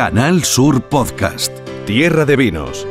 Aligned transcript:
Canal 0.00 0.44
Sur 0.44 0.80
Podcast. 0.80 1.52
Tierra 1.84 2.24
de 2.24 2.34
Vinos. 2.34 2.86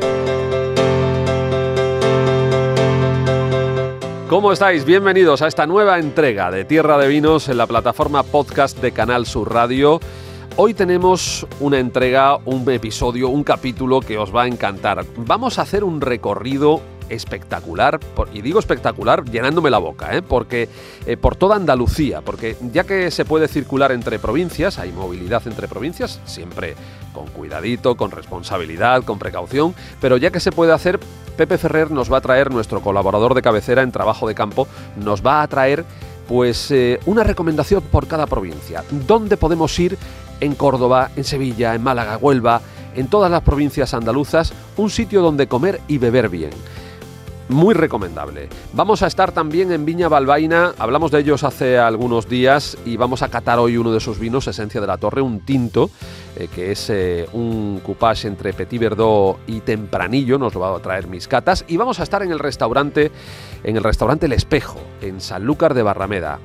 ¿Cómo 4.28 4.52
estáis? 4.52 4.84
Bienvenidos 4.84 5.42
a 5.42 5.48
esta 5.48 5.66
nueva 5.66 5.98
entrega 5.98 6.52
de 6.52 6.64
Tierra 6.64 6.98
de 6.98 7.08
Vinos 7.08 7.48
en 7.48 7.56
la 7.56 7.66
plataforma 7.66 8.22
podcast 8.22 8.78
de 8.78 8.92
Canal 8.92 9.26
Sur 9.26 9.52
Radio. 9.52 9.98
Hoy 10.54 10.72
tenemos 10.72 11.48
una 11.58 11.80
entrega, 11.80 12.36
un 12.44 12.70
episodio, 12.70 13.28
un 13.28 13.42
capítulo 13.42 13.98
que 13.98 14.16
os 14.16 14.32
va 14.32 14.44
a 14.44 14.46
encantar. 14.46 15.04
Vamos 15.16 15.58
a 15.58 15.62
hacer 15.62 15.82
un 15.82 16.00
recorrido 16.00 16.80
espectacular, 17.10 17.98
y 18.32 18.40
digo 18.40 18.58
espectacular 18.58 19.24
llenándome 19.24 19.70
la 19.70 19.78
boca, 19.78 20.16
¿eh? 20.16 20.22
porque 20.22 20.68
eh, 21.06 21.16
por 21.16 21.36
toda 21.36 21.56
Andalucía, 21.56 22.22
porque 22.22 22.56
ya 22.72 22.84
que 22.84 23.10
se 23.10 23.24
puede 23.24 23.48
circular 23.48 23.92
entre 23.92 24.18
provincias, 24.18 24.78
hay 24.78 24.92
movilidad 24.92 25.42
entre 25.46 25.68
provincias, 25.68 26.20
siempre 26.24 26.76
con 27.12 27.26
cuidadito, 27.28 27.96
con 27.96 28.10
responsabilidad, 28.10 29.04
con 29.04 29.18
precaución, 29.18 29.74
pero 30.00 30.16
ya 30.16 30.30
que 30.30 30.40
se 30.40 30.52
puede 30.52 30.72
hacer, 30.72 31.00
Pepe 31.36 31.58
Ferrer 31.58 31.90
nos 31.90 32.12
va 32.12 32.18
a 32.18 32.20
traer, 32.20 32.50
nuestro 32.50 32.80
colaborador 32.80 33.34
de 33.34 33.42
cabecera 33.42 33.82
en 33.82 33.92
trabajo 33.92 34.28
de 34.28 34.34
campo, 34.34 34.68
nos 34.96 35.24
va 35.24 35.42
a 35.42 35.48
traer 35.48 35.84
pues 36.28 36.70
eh, 36.70 37.00
una 37.06 37.24
recomendación 37.24 37.82
por 37.82 38.06
cada 38.06 38.26
provincia. 38.26 38.84
¿Dónde 39.06 39.36
podemos 39.36 39.76
ir 39.78 39.98
en 40.40 40.54
Córdoba, 40.54 41.10
en 41.16 41.24
Sevilla, 41.24 41.74
en 41.74 41.82
Málaga, 41.82 42.18
Huelva, 42.18 42.60
en 42.94 43.08
todas 43.08 43.30
las 43.30 43.42
provincias 43.42 43.94
andaluzas, 43.94 44.52
un 44.76 44.90
sitio 44.90 45.22
donde 45.22 45.48
comer 45.48 45.80
y 45.88 45.98
beber 45.98 46.28
bien? 46.28 46.50
Muy 47.50 47.74
recomendable. 47.74 48.48
Vamos 48.72 49.02
a 49.02 49.06
estar 49.06 49.32
también 49.32 49.72
en 49.72 49.84
Viña 49.84 50.08
Balbaina, 50.08 50.74
hablamos 50.78 51.10
de 51.10 51.20
ellos 51.20 51.44
hace 51.44 51.78
algunos 51.78 52.28
días 52.28 52.78
y 52.84 52.96
vamos 52.96 53.22
a 53.22 53.28
catar 53.28 53.58
hoy 53.58 53.76
uno 53.76 53.92
de 53.92 54.00
sus 54.00 54.18
vinos, 54.18 54.46
Esencia 54.46 54.80
de 54.80 54.86
la 54.86 54.98
Torre, 54.98 55.20
un 55.20 55.40
tinto, 55.40 55.90
eh, 56.36 56.48
que 56.54 56.72
es 56.72 56.90
eh, 56.90 57.28
un 57.32 57.80
coupage 57.84 58.28
entre 58.28 58.52
Petit 58.52 58.80
Verdot 58.80 59.38
y 59.46 59.60
Tempranillo, 59.60 60.38
nos 60.38 60.54
lo 60.54 60.60
va 60.60 60.76
a 60.76 60.80
traer 60.80 61.06
mis 61.08 61.28
catas, 61.28 61.64
y 61.68 61.76
vamos 61.76 62.00
a 62.00 62.04
estar 62.04 62.22
en 62.22 62.30
el 62.30 62.38
restaurante, 62.38 63.10
en 63.64 63.76
el 63.76 63.82
restaurante 63.82 64.26
El 64.26 64.32
Espejo, 64.32 64.80
en 65.00 65.20
Sanlúcar 65.20 65.74
de 65.74 65.82
Barrameda, 65.82 66.38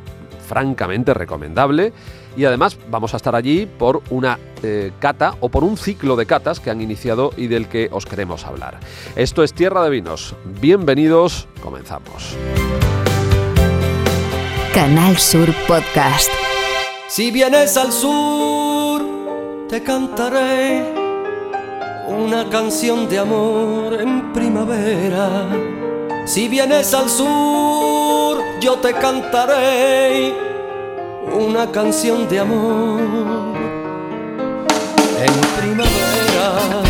francamente 0.45 1.13
recomendable 1.13 1.93
y 2.38 2.45
además 2.45 2.77
vamos 2.89 3.13
a 3.13 3.17
estar 3.17 3.35
allí 3.35 3.65
por 3.65 4.01
una 4.09 4.39
eh, 4.63 4.91
cata 4.99 5.35
o 5.39 5.49
por 5.49 5.63
un 5.63 5.77
ciclo 5.77 6.15
de 6.15 6.25
catas 6.25 6.59
que 6.59 6.69
han 6.69 6.81
iniciado 6.81 7.31
y 7.38 7.47
del 7.47 7.67
que 7.67 7.89
os 7.91 8.05
queremos 8.05 8.45
hablar. 8.45 8.79
Esto 9.16 9.43
es 9.43 9.53
Tierra 9.53 9.83
de 9.83 9.89
Vinos. 9.89 10.35
Bienvenidos, 10.61 11.47
comenzamos. 11.61 12.35
Canal 14.73 15.17
Sur 15.17 15.53
Podcast. 15.67 16.29
Si 17.07 17.31
vienes 17.31 17.77
al 17.77 17.93
sur, 17.93 19.01
te 19.69 19.81
cantaré 19.81 20.83
una 22.07 22.49
canción 22.49 23.07
de 23.07 23.19
amor 23.19 23.93
en 23.93 24.33
primavera. 24.33 25.84
Si 26.25 26.47
vienes 26.47 26.91
al 26.95 27.07
sur, 27.07 28.43
yo 28.59 28.79
te 28.79 28.93
cantaré 28.93 30.33
una 31.31 31.71
canción 31.71 32.27
de 32.27 32.39
amor 32.39 32.99
en 35.19 35.61
primavera. 35.61 36.81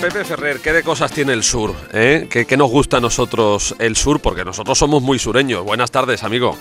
Pepe 0.00 0.24
Ferrer, 0.24 0.60
¿qué 0.60 0.72
de 0.72 0.82
cosas 0.82 1.12
tiene 1.12 1.34
el 1.34 1.42
sur? 1.42 1.74
Eh? 1.92 2.26
¿Qué, 2.30 2.56
nos 2.56 2.70
gusta 2.70 2.96
a 2.96 3.00
nosotros 3.00 3.74
el 3.78 3.96
sur? 3.96 4.20
Porque 4.20 4.46
nosotros 4.46 4.78
somos 4.78 5.02
muy 5.02 5.18
sureños. 5.18 5.62
Buenas 5.62 5.90
tardes, 5.90 6.24
amigo. 6.24 6.56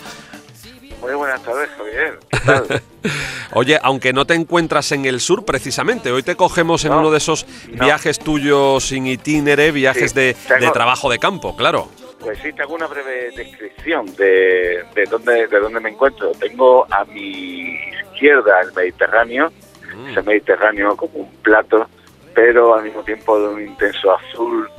Muy 1.00 1.14
buenas 1.14 1.42
tardes, 1.42 1.70
Javier. 1.78 2.82
Oye, 3.54 3.80
aunque 3.82 4.12
no 4.12 4.26
te 4.26 4.34
encuentras 4.34 4.92
en 4.92 5.06
el 5.06 5.22
sur 5.22 5.46
precisamente, 5.46 6.12
hoy 6.12 6.24
te 6.24 6.36
cogemos 6.36 6.84
en 6.84 6.92
uno 6.92 7.12
de 7.12 7.18
esos 7.18 7.46
viajes 7.70 8.20
tuyos 8.20 8.84
sin 8.84 9.08
itinere, 9.08 9.72
viajes 9.72 10.14
de, 10.14 10.36
trabajo 10.74 11.10
de 11.10 11.18
campo, 11.18 11.56
claro. 11.56 11.88
Pues 12.20 12.38
sí, 12.40 12.52
te 12.52 12.64
hago 12.64 12.76
una 12.76 12.88
breve 12.88 13.32
descripción 13.32 14.06
de, 14.18 14.84
de, 14.94 15.06
dónde, 15.10 15.48
de 15.48 15.60
dónde 15.60 15.80
me 15.80 15.90
encuentro. 15.90 16.32
Tengo 16.34 16.86
a 16.92 17.06
mi 17.06 17.76
izquierda 18.04 18.60
el 18.62 18.74
Mediterráneo, 18.74 19.52
mm. 19.96 20.10
ese 20.10 20.22
Mediterráneo 20.24 20.98
como 20.98 21.20
un 21.20 21.36
plato, 21.38 21.88
pero 22.34 22.76
al 22.76 22.84
mismo 22.84 23.04
tiempo 23.04 23.40
de 23.40 23.48
un 23.48 23.62
intenso 23.62 24.14
azul 24.14 24.70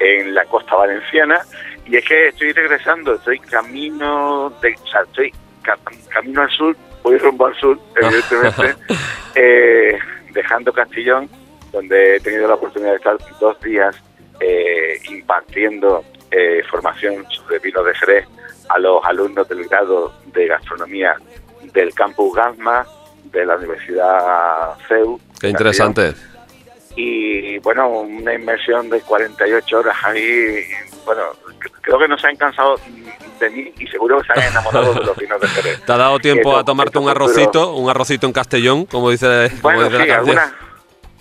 en 0.00 0.34
la 0.34 0.44
costa 0.46 0.74
valenciana. 0.74 1.40
Y 1.86 1.96
es 1.96 2.04
que 2.04 2.28
estoy 2.28 2.52
regresando, 2.52 3.14
estoy 3.14 3.38
camino, 3.38 4.52
de, 4.60 4.74
o 4.74 4.86
sea, 4.86 5.02
estoy 5.02 5.32
camino 6.08 6.42
al 6.42 6.50
sur, 6.50 6.76
voy 7.02 7.18
rumbo 7.18 7.46
al 7.46 7.54
sur, 7.56 7.78
evidentemente, 7.96 8.74
eh, 9.36 9.98
dejando 10.32 10.72
Castillón, 10.72 11.28
donde 11.72 12.16
he 12.16 12.20
tenido 12.20 12.48
la 12.48 12.54
oportunidad 12.54 12.90
de 12.90 12.96
estar 12.96 13.16
dos 13.38 13.60
días 13.60 13.96
eh, 14.40 14.98
impartiendo 15.08 16.04
eh, 16.30 16.62
formación 16.70 17.26
sobre 17.30 17.58
vino 17.58 17.82
de 17.82 17.94
Jerez 17.94 18.26
a 18.68 18.78
los 18.78 19.04
alumnos 19.04 19.48
del 19.48 19.64
grado 19.66 20.12
de 20.26 20.46
gastronomía 20.46 21.16
del 21.72 21.92
campus 21.94 22.34
Gasma 22.34 22.86
de 23.24 23.44
la 23.44 23.56
Universidad 23.56 24.76
CEU. 24.88 25.20
Qué 25.40 25.48
interesante. 25.48 26.14
Y 26.96 27.58
bueno, 27.58 27.88
una 27.88 28.34
inmersión 28.34 28.90
de 28.90 29.00
48 29.00 29.78
horas 29.78 29.96
ahí. 30.02 30.64
Bueno, 31.04 31.22
creo 31.80 31.98
que 31.98 32.08
no 32.08 32.18
se 32.18 32.26
han 32.26 32.36
cansado 32.36 32.76
de 33.38 33.50
mí 33.50 33.72
y 33.78 33.86
seguro 33.86 34.20
que 34.20 34.26
se 34.26 34.40
han 34.40 34.50
enamorado 34.50 34.94
de 34.94 35.04
los 35.04 35.16
vinos 35.16 35.40
de 35.40 35.48
Jerez. 35.48 35.82
¿Te 35.86 35.92
ha 35.92 35.96
dado 35.96 36.18
tiempo 36.18 36.56
a 36.56 36.64
tomarte 36.64 36.98
un 36.98 37.08
arrocito, 37.08 37.74
un 37.74 37.88
arrocito 37.88 38.26
en 38.26 38.32
Castellón, 38.32 38.86
como 38.86 39.10
dice, 39.10 39.50
bueno, 39.62 39.88
sí, 39.88 40.10
alguna, 40.10 40.54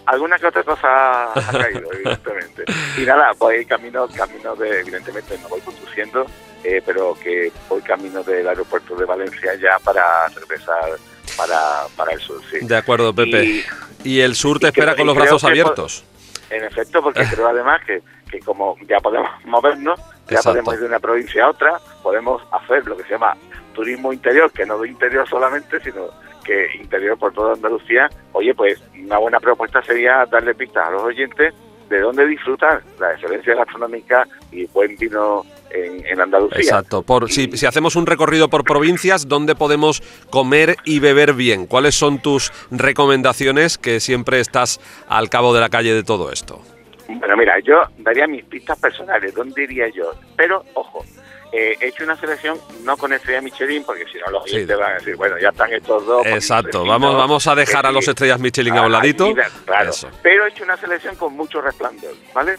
alguna 0.10 0.40
que 0.40 0.48
otra 0.48 0.64
cosa 0.64 1.32
ha 1.34 1.52
caído, 1.52 1.88
evidentemente. 1.94 2.66
Y 2.98 3.02
nada, 3.02 3.32
voy 3.38 3.66
camino, 3.66 4.08
camino 4.08 4.56
de, 4.56 4.82
evidentemente 4.82 5.38
no 5.42 5.50
voy 5.50 5.62
conduciendo, 5.62 6.26
eh, 6.64 6.82
pero 6.86 7.16
que 7.22 7.52
voy 7.70 7.82
camino 7.82 8.24
del 8.24 8.48
aeropuerto 8.48 8.96
de 8.96 9.06
Valencia 9.06 9.54
ya 9.56 9.78
para 9.80 10.28
regresar 10.30 10.98
para, 11.38 11.84
para 11.96 12.14
el 12.14 12.20
sur, 12.20 12.42
sí. 12.52 12.58
De 12.62 12.76
acuerdo, 12.76 13.14
Pepe. 13.14 13.64
Y, 14.04 14.20
el 14.20 14.36
sur 14.36 14.60
te 14.60 14.68
espera 14.68 14.96
con 14.96 15.06
los 15.06 15.16
brazos 15.16 15.44
abiertos. 15.44 16.04
en 16.50 16.64
efecto, 16.64 17.04
porque 17.04 17.24
creo 17.30 17.48
además 17.48 17.82
que, 17.86 18.02
que 18.32 18.40
como 18.40 18.76
ya 18.88 19.00
podemos 19.00 19.30
movernos, 19.46 20.00
ya 20.28 20.42
podemos 20.42 20.74
ir 20.74 20.80
de 20.82 20.86
una 20.88 21.00
provincia 21.00 21.46
a 21.46 21.50
otra, 21.52 21.80
podemos 22.02 22.42
hacer 22.52 22.86
lo 22.88 22.98
que 22.98 23.04
se 23.04 23.12
llama 23.12 23.38
turismo 23.74 24.12
interior, 24.12 24.52
que 24.52 24.66
no 24.66 24.80
de 24.80 24.90
interior 24.90 25.30
solamente, 25.30 25.80
sino 25.82 26.10
que 26.50 26.68
interior 26.82 27.16
por 27.16 27.32
toda 27.32 27.54
Andalucía, 27.54 28.10
oye, 28.32 28.56
pues 28.56 28.82
una 29.00 29.20
buena 29.20 29.40
propuesta 29.40 29.84
sería 29.84 30.26
darle 30.26 30.56
pistas 30.56 30.88
a 30.88 30.92
los 30.92 31.04
oyentes 31.04 31.54
de 31.90 32.00
dónde 32.00 32.26
disfrutar 32.26 32.82
la 33.00 33.14
excelencia 33.14 33.54
gastronómica 33.54 34.28
y 34.52 34.66
buen 34.66 34.96
vino 34.96 35.46
en, 35.70 36.20
Andalucía. 36.20 36.60
Exacto. 36.60 37.04
Por, 37.04 37.32
si, 37.32 37.52
si, 37.56 37.68
hacemos 37.68 37.96
un 37.96 38.08
recorrido 38.08 38.50
por 38.50 38.64
provincias, 38.64 39.28
¿dónde 39.28 39.54
podemos 39.54 40.02
comer 40.32 40.78
y 40.86 41.00
beber 41.00 41.34
bien? 41.34 41.68
¿Cuáles 41.68 41.94
son 41.94 42.20
tus 42.20 42.52
recomendaciones 42.72 43.78
que 43.78 44.00
siempre 44.00 44.40
estás 44.40 44.80
al 45.08 45.30
cabo 45.30 45.54
de 45.54 45.60
la 45.60 45.70
calle 45.70 45.94
de 45.94 46.04
todo 46.04 46.32
esto? 46.32 46.62
Bueno, 47.08 47.38
mira, 47.38 47.60
yo 47.60 47.84
daría 48.00 48.26
mis 48.26 48.44
pistas 48.46 48.80
personales, 48.80 49.36
¿dónde 49.36 49.64
iría 49.64 49.88
yo? 49.90 50.12
Pero, 50.36 50.64
ojo, 50.74 51.06
eh, 51.52 51.76
he 51.80 51.88
hecho 51.88 52.04
una 52.04 52.16
selección 52.16 52.60
no 52.84 52.96
con 52.96 53.12
estrella 53.12 53.42
Michelin, 53.42 53.84
porque 53.84 54.06
si 54.12 54.20
no 54.20 54.30
los 54.32 54.44
oyentes 54.44 54.78
van 54.78 54.92
a 54.92 54.96
decir, 54.96 55.16
bueno, 55.16 55.38
ya 55.40 55.50
están 55.50 55.74
estos 55.74 56.06
dos. 56.06 56.26
Exacto, 56.28 56.86
vamos, 56.86 57.16
vamos 57.16 57.48
a 57.48 57.56
dejar 57.56 57.88
a 57.88 57.92
los 57.92 58.08
estrellas 58.08 58.40
Michelin 58.40 58.78
a 58.78 58.84
un 58.84 58.92
ladito. 58.92 59.34
Claro, 59.66 59.92
pero 60.22 60.46
he 60.46 60.50
hecho 60.50 60.64
una 60.64 60.78
selección 60.78 61.16
con 61.16 61.34
mucho 61.36 61.60
resplandor, 61.60 62.14
¿vale? 62.34 62.58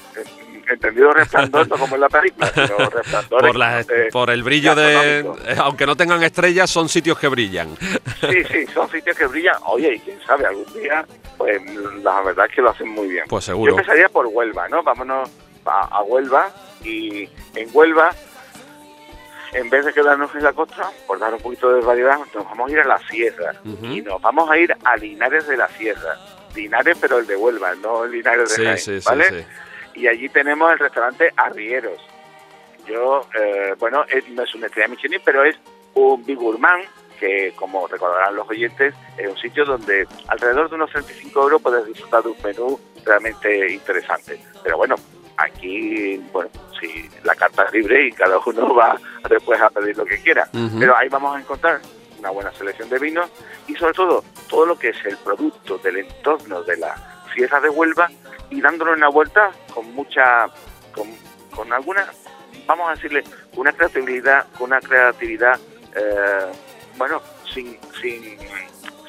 Entendido 0.69 1.13
resplandor, 1.13 1.69
no 1.69 1.79
como 1.79 1.95
en 1.95 2.01
la 2.01 2.09
película, 2.09 2.49
sino 2.53 2.77
resplandor. 2.91 3.41
Por, 3.53 4.11
por 4.13 4.31
el 4.31 4.43
brillo 4.43 4.75
de. 4.75 5.25
Aunque 5.59 5.87
no 5.87 5.97
tengan 5.97 6.23
estrellas, 6.23 6.69
son 6.69 6.89
sitios 6.89 7.19
que 7.19 7.29
brillan. 7.29 7.77
Sí, 8.21 8.45
sí, 8.53 8.67
son 8.73 8.91
sitios 8.91 9.17
que 9.17 9.27
brillan. 9.27 9.57
Oye, 9.67 9.95
y 9.95 9.99
quién 10.01 10.21
sabe, 10.23 10.47
algún 10.47 10.73
día, 10.75 11.05
pues 11.37 11.61
la 12.03 12.23
verdad 12.23 12.47
es 12.49 12.55
que 12.55 12.63
lo 12.63 12.71
hacen 12.71 12.89
muy 12.89 13.09
bien. 13.09 13.25
Pues 13.29 13.45
seguro. 13.45 13.73
Yo 13.73 13.79
empezaría 13.79 14.09
por 14.09 14.27
Huelva, 14.27 14.69
¿no? 14.69 14.83
Vámonos 14.83 15.31
a 15.65 16.03
Huelva 16.03 16.51
y 16.83 17.29
en 17.55 17.69
Huelva 17.73 18.11
en 19.53 19.71
vez 19.71 19.85
de 19.85 19.93
quedarnos 19.93 20.35
en 20.35 20.45
la 20.45 20.53
costa, 20.53 20.91
por 21.07 21.19
dar 21.19 21.35
un 21.35 21.41
poquito 21.41 21.73
de 21.73 21.81
variedad, 21.81 22.19
nos 22.35 22.45
vamos 22.45 22.71
a 22.71 22.73
ir 22.73 22.81
a 22.81 22.85
la 22.85 22.99
sierra. 22.99 23.53
Y 23.83 24.01
nos 24.03 24.21
vamos 24.21 24.49
a 24.51 24.57
ir 24.57 24.75
a 24.85 24.97
Linares 24.97 25.47
de 25.47 25.57
la 25.57 25.69
Sierra. 25.69 26.17
Linares, 26.55 26.97
pero 27.01 27.19
el 27.19 27.27
de 27.27 27.37
Huelva, 27.37 27.75
no 27.77 28.07
Linares 28.07 28.57
de 28.57 28.65
Jaén, 28.65 29.01
¿vale? 29.05 29.47
y 29.95 30.07
allí 30.07 30.29
tenemos 30.29 30.73
el 30.73 30.79
restaurante 30.79 31.33
Arrieros. 31.37 32.01
Yo, 32.87 33.27
eh, 33.39 33.75
bueno, 33.79 34.05
no 34.31 34.43
es 34.43 34.55
una 34.55 34.67
estrella 34.67 34.89
Michelin, 34.89 35.21
pero 35.25 35.45
es 35.45 35.57
un 35.95 36.25
Big 36.25 36.39
Gourmand, 36.39 36.85
que 37.19 37.53
como 37.55 37.87
recordarán 37.87 38.35
los 38.35 38.49
oyentes, 38.49 38.95
es 39.19 39.29
un 39.29 39.37
sitio 39.37 39.65
donde 39.65 40.07
alrededor 40.29 40.71
de 40.71 40.77
unos 40.77 40.91
35 40.91 41.43
euros 41.43 41.63
puedes 41.63 41.87
disfrutar 41.87 42.23
de 42.23 42.31
un 42.31 42.37
menú 42.43 42.81
realmente 43.05 43.73
interesante. 43.73 44.41
Pero 44.63 44.79
bueno, 44.79 44.97
aquí, 45.37 46.17
bueno, 46.33 46.51
si 46.81 47.09
la 47.25 47.35
carta 47.35 47.65
es 47.65 47.73
libre 47.73 48.07
y 48.07 48.13
cada 48.13 48.39
uno 48.39 48.75
va 48.75 48.99
después 49.29 49.61
a 49.61 49.71
pedir 49.71 49.97
lo 49.97 50.05
que 50.05 50.21
quiera. 50.23 50.49
Pero 50.79 50.97
ahí 50.97 51.09
vamos 51.09 51.37
a 51.37 51.41
encontrar 51.41 51.81
una 52.19 52.31
buena 52.31 52.53
selección 52.53 52.89
de 52.89 52.99
vinos 52.99 53.31
y 53.67 53.75
sobre 53.75 53.95
todo 53.95 54.25
todo 54.49 54.67
lo 54.67 54.79
que 54.79 54.91
es 54.91 55.05
el 55.05 55.17
producto 55.19 55.79
del 55.79 55.99
entorno 55.99 56.63
de 56.63 56.77
la 56.77 56.95
Sierra 57.35 57.61
de 57.61 57.69
Huelva 57.69 58.11
y 58.51 58.61
dándole 58.61 58.93
una 58.93 59.09
vuelta 59.09 59.51
con 59.73 59.95
mucha, 59.95 60.47
con, 60.93 61.09
con 61.55 61.73
alguna, 61.73 62.07
vamos 62.67 62.89
a 62.89 62.95
decirle, 62.95 63.23
una 63.57 63.73
creatividad, 63.73 64.47
con 64.59 64.71
una 64.71 64.81
creatividad, 64.81 65.59
eh, 65.95 66.47
bueno, 66.99 67.23
sin, 67.53 67.79
sin, 68.01 68.37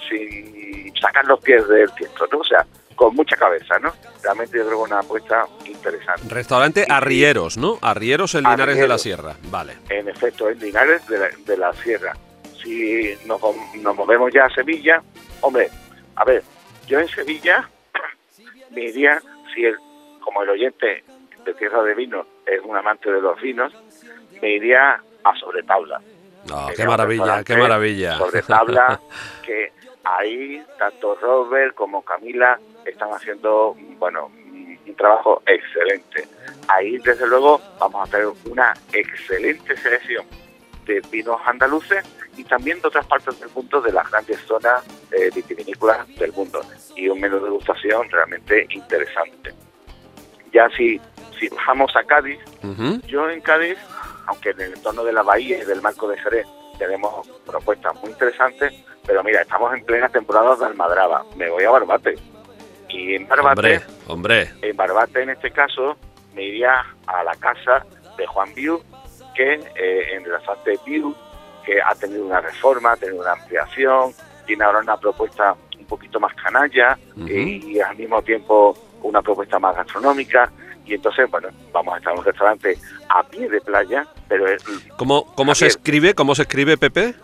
sin 0.07 0.93
sacar 1.01 1.25
los 1.25 1.39
pies 1.41 1.67
del 1.67 1.89
centro, 1.91 2.27
¿no? 2.31 2.39
O 2.39 2.43
sea, 2.43 2.65
con 2.95 3.15
mucha 3.15 3.35
cabeza, 3.35 3.79
¿no? 3.79 3.93
Realmente 4.23 4.57
yo 4.57 4.65
creo 4.65 4.77
que 4.77 4.83
una 4.91 4.99
apuesta 4.99 5.45
interesante. 5.65 6.21
Restaurante 6.29 6.85
Arrieros, 6.87 7.57
¿no? 7.57 7.79
Arrieros 7.81 8.35
en 8.35 8.43
Linares 8.43 8.77
de 8.77 8.87
la. 8.87 8.97
Sierra. 8.97 9.35
Vale. 9.43 9.77
En 9.89 10.07
efecto, 10.07 10.49
en 10.49 10.59
Linares 10.59 11.07
de 11.07 11.17
la, 11.17 11.29
de 11.45 11.57
la 11.57 11.73
Sierra. 11.73 12.13
Si 12.61 13.17
nos, 13.25 13.41
nos 13.81 13.95
movemos 13.95 14.31
ya 14.31 14.45
a 14.45 14.49
Sevilla, 14.53 15.01
hombre, 15.41 15.69
a 16.15 16.23
ver, 16.23 16.43
yo 16.87 16.99
en 16.99 17.07
Sevilla 17.07 17.67
me 18.71 18.83
iría, 18.85 19.19
si 19.53 19.65
el, 19.65 19.75
como 20.23 20.43
el 20.43 20.49
oyente 20.49 21.03
de 21.43 21.53
Tierra 21.55 21.81
de 21.83 21.95
Vino 21.95 22.25
es 22.45 22.61
un 22.63 22.77
amante 22.77 23.11
de 23.11 23.21
los 23.21 23.41
vinos, 23.41 23.73
me 24.41 24.51
iría 24.55 25.01
a 25.23 25.35
Sobretabla. 25.39 26.01
Ah, 26.51 26.67
Sería 26.69 26.75
qué 26.75 26.81
un 26.83 26.87
maravilla, 26.87 27.43
qué 27.43 27.55
maravilla. 27.57 28.17
Sobre 28.17 28.41
tabla, 28.41 28.99
que 29.45 29.71
ahí 30.03 30.63
tanto 30.77 31.15
Robert 31.15 31.75
como 31.75 32.03
Camila 32.03 32.59
están 32.85 33.09
haciendo, 33.13 33.75
bueno, 33.99 34.31
un 34.85 34.95
trabajo 34.95 35.41
excelente. 35.45 36.27
Ahí, 36.67 36.97
desde 36.97 37.27
luego, 37.27 37.61
vamos 37.79 38.01
a 38.01 38.03
hacer 38.03 38.27
una 38.49 38.73
excelente 38.93 39.75
selección 39.77 40.25
de 40.85 41.01
vinos 41.11 41.39
andaluces 41.45 42.03
y 42.37 42.43
también 42.43 42.81
de 42.81 42.87
otras 42.87 43.05
partes 43.05 43.39
del 43.39 43.49
mundo, 43.49 43.81
de 43.81 43.91
las 43.91 44.09
grandes 44.09 44.39
zonas 44.41 44.83
eh, 45.11 45.29
vitivinícolas 45.33 46.07
del 46.17 46.31
mundo. 46.33 46.61
Y 46.95 47.07
un 47.09 47.19
menú 47.19 47.37
de 47.37 47.45
degustación 47.45 48.09
realmente 48.09 48.67
interesante. 48.69 49.53
Ya 50.51 50.69
si, 50.69 50.99
si 51.39 51.47
bajamos 51.49 51.95
a 51.95 52.03
Cádiz, 52.03 52.39
yo 53.07 53.29
en 53.29 53.41
Cádiz, 53.41 53.77
aunque 54.27 54.49
en 54.49 54.61
el 54.61 54.73
entorno 54.73 55.03
de 55.03 55.13
la 55.13 55.21
bahía 55.21 55.59
y 55.59 55.65
del 55.65 55.81
marco 55.81 56.07
de 56.07 56.17
Jerez 56.17 56.47
tenemos 56.77 57.27
propuestas 57.45 57.93
muy 58.01 58.11
interesantes, 58.11 58.73
pero 59.05 59.23
mira, 59.23 59.41
estamos 59.41 59.73
en 59.73 59.83
plena 59.83 60.09
temporada 60.09 60.55
de 60.55 60.65
Almadraba. 60.65 61.25
Me 61.35 61.49
voy 61.49 61.63
a 61.63 61.71
Barbate. 61.71 62.15
Y 62.89 63.15
en 63.15 63.27
Barbate, 63.27 63.49
Hombre, 63.49 63.81
hombre. 64.07 64.51
en 64.61 64.75
Barbate 64.75 65.23
en 65.23 65.29
este 65.29 65.51
caso, 65.51 65.97
me 66.33 66.43
iría 66.43 66.83
a 67.07 67.23
la 67.23 67.35
casa 67.35 67.85
de 68.17 68.27
Juan 68.27 68.53
Viu, 68.53 68.81
que 69.33 69.53
eh, 69.53 70.15
en 70.15 70.29
la 70.29 70.39
de 70.65 70.79
Viu, 70.85 71.15
que 71.65 71.81
ha 71.81 71.95
tenido 71.95 72.25
una 72.25 72.41
reforma, 72.41 72.93
ha 72.93 72.97
tenido 72.97 73.21
una 73.21 73.33
ampliación, 73.33 74.13
tiene 74.45 74.63
ahora 74.63 74.79
una 74.79 74.97
propuesta 74.97 75.55
un 75.79 75.85
poquito 75.85 76.19
más 76.19 76.33
canalla 76.35 76.97
y, 77.15 77.79
al 77.79 77.95
mismo 77.95 78.21
tiempo 78.21 78.77
una 79.03 79.21
propuesta 79.21 79.59
más 79.59 79.75
gastronómica. 79.75 80.51
Y 80.85 80.95
entonces, 80.95 81.29
bueno, 81.29 81.49
vamos 81.71 81.93
a 81.93 81.97
estar 81.97 82.13
en 82.13 82.19
un 82.19 82.25
restaurante 82.25 82.77
a 83.07 83.23
pie 83.23 83.47
de 83.47 83.61
playa, 83.61 84.05
pero 84.27 84.47
es 84.47 84.63
¿Cómo, 84.97 85.25
cómo 85.35 85.55
se 85.55 85.67
escribe? 85.67 86.13
¿Cómo 86.13 86.35
se 86.35 86.41
escribe, 86.41 86.77
Pepe? 86.77 87.15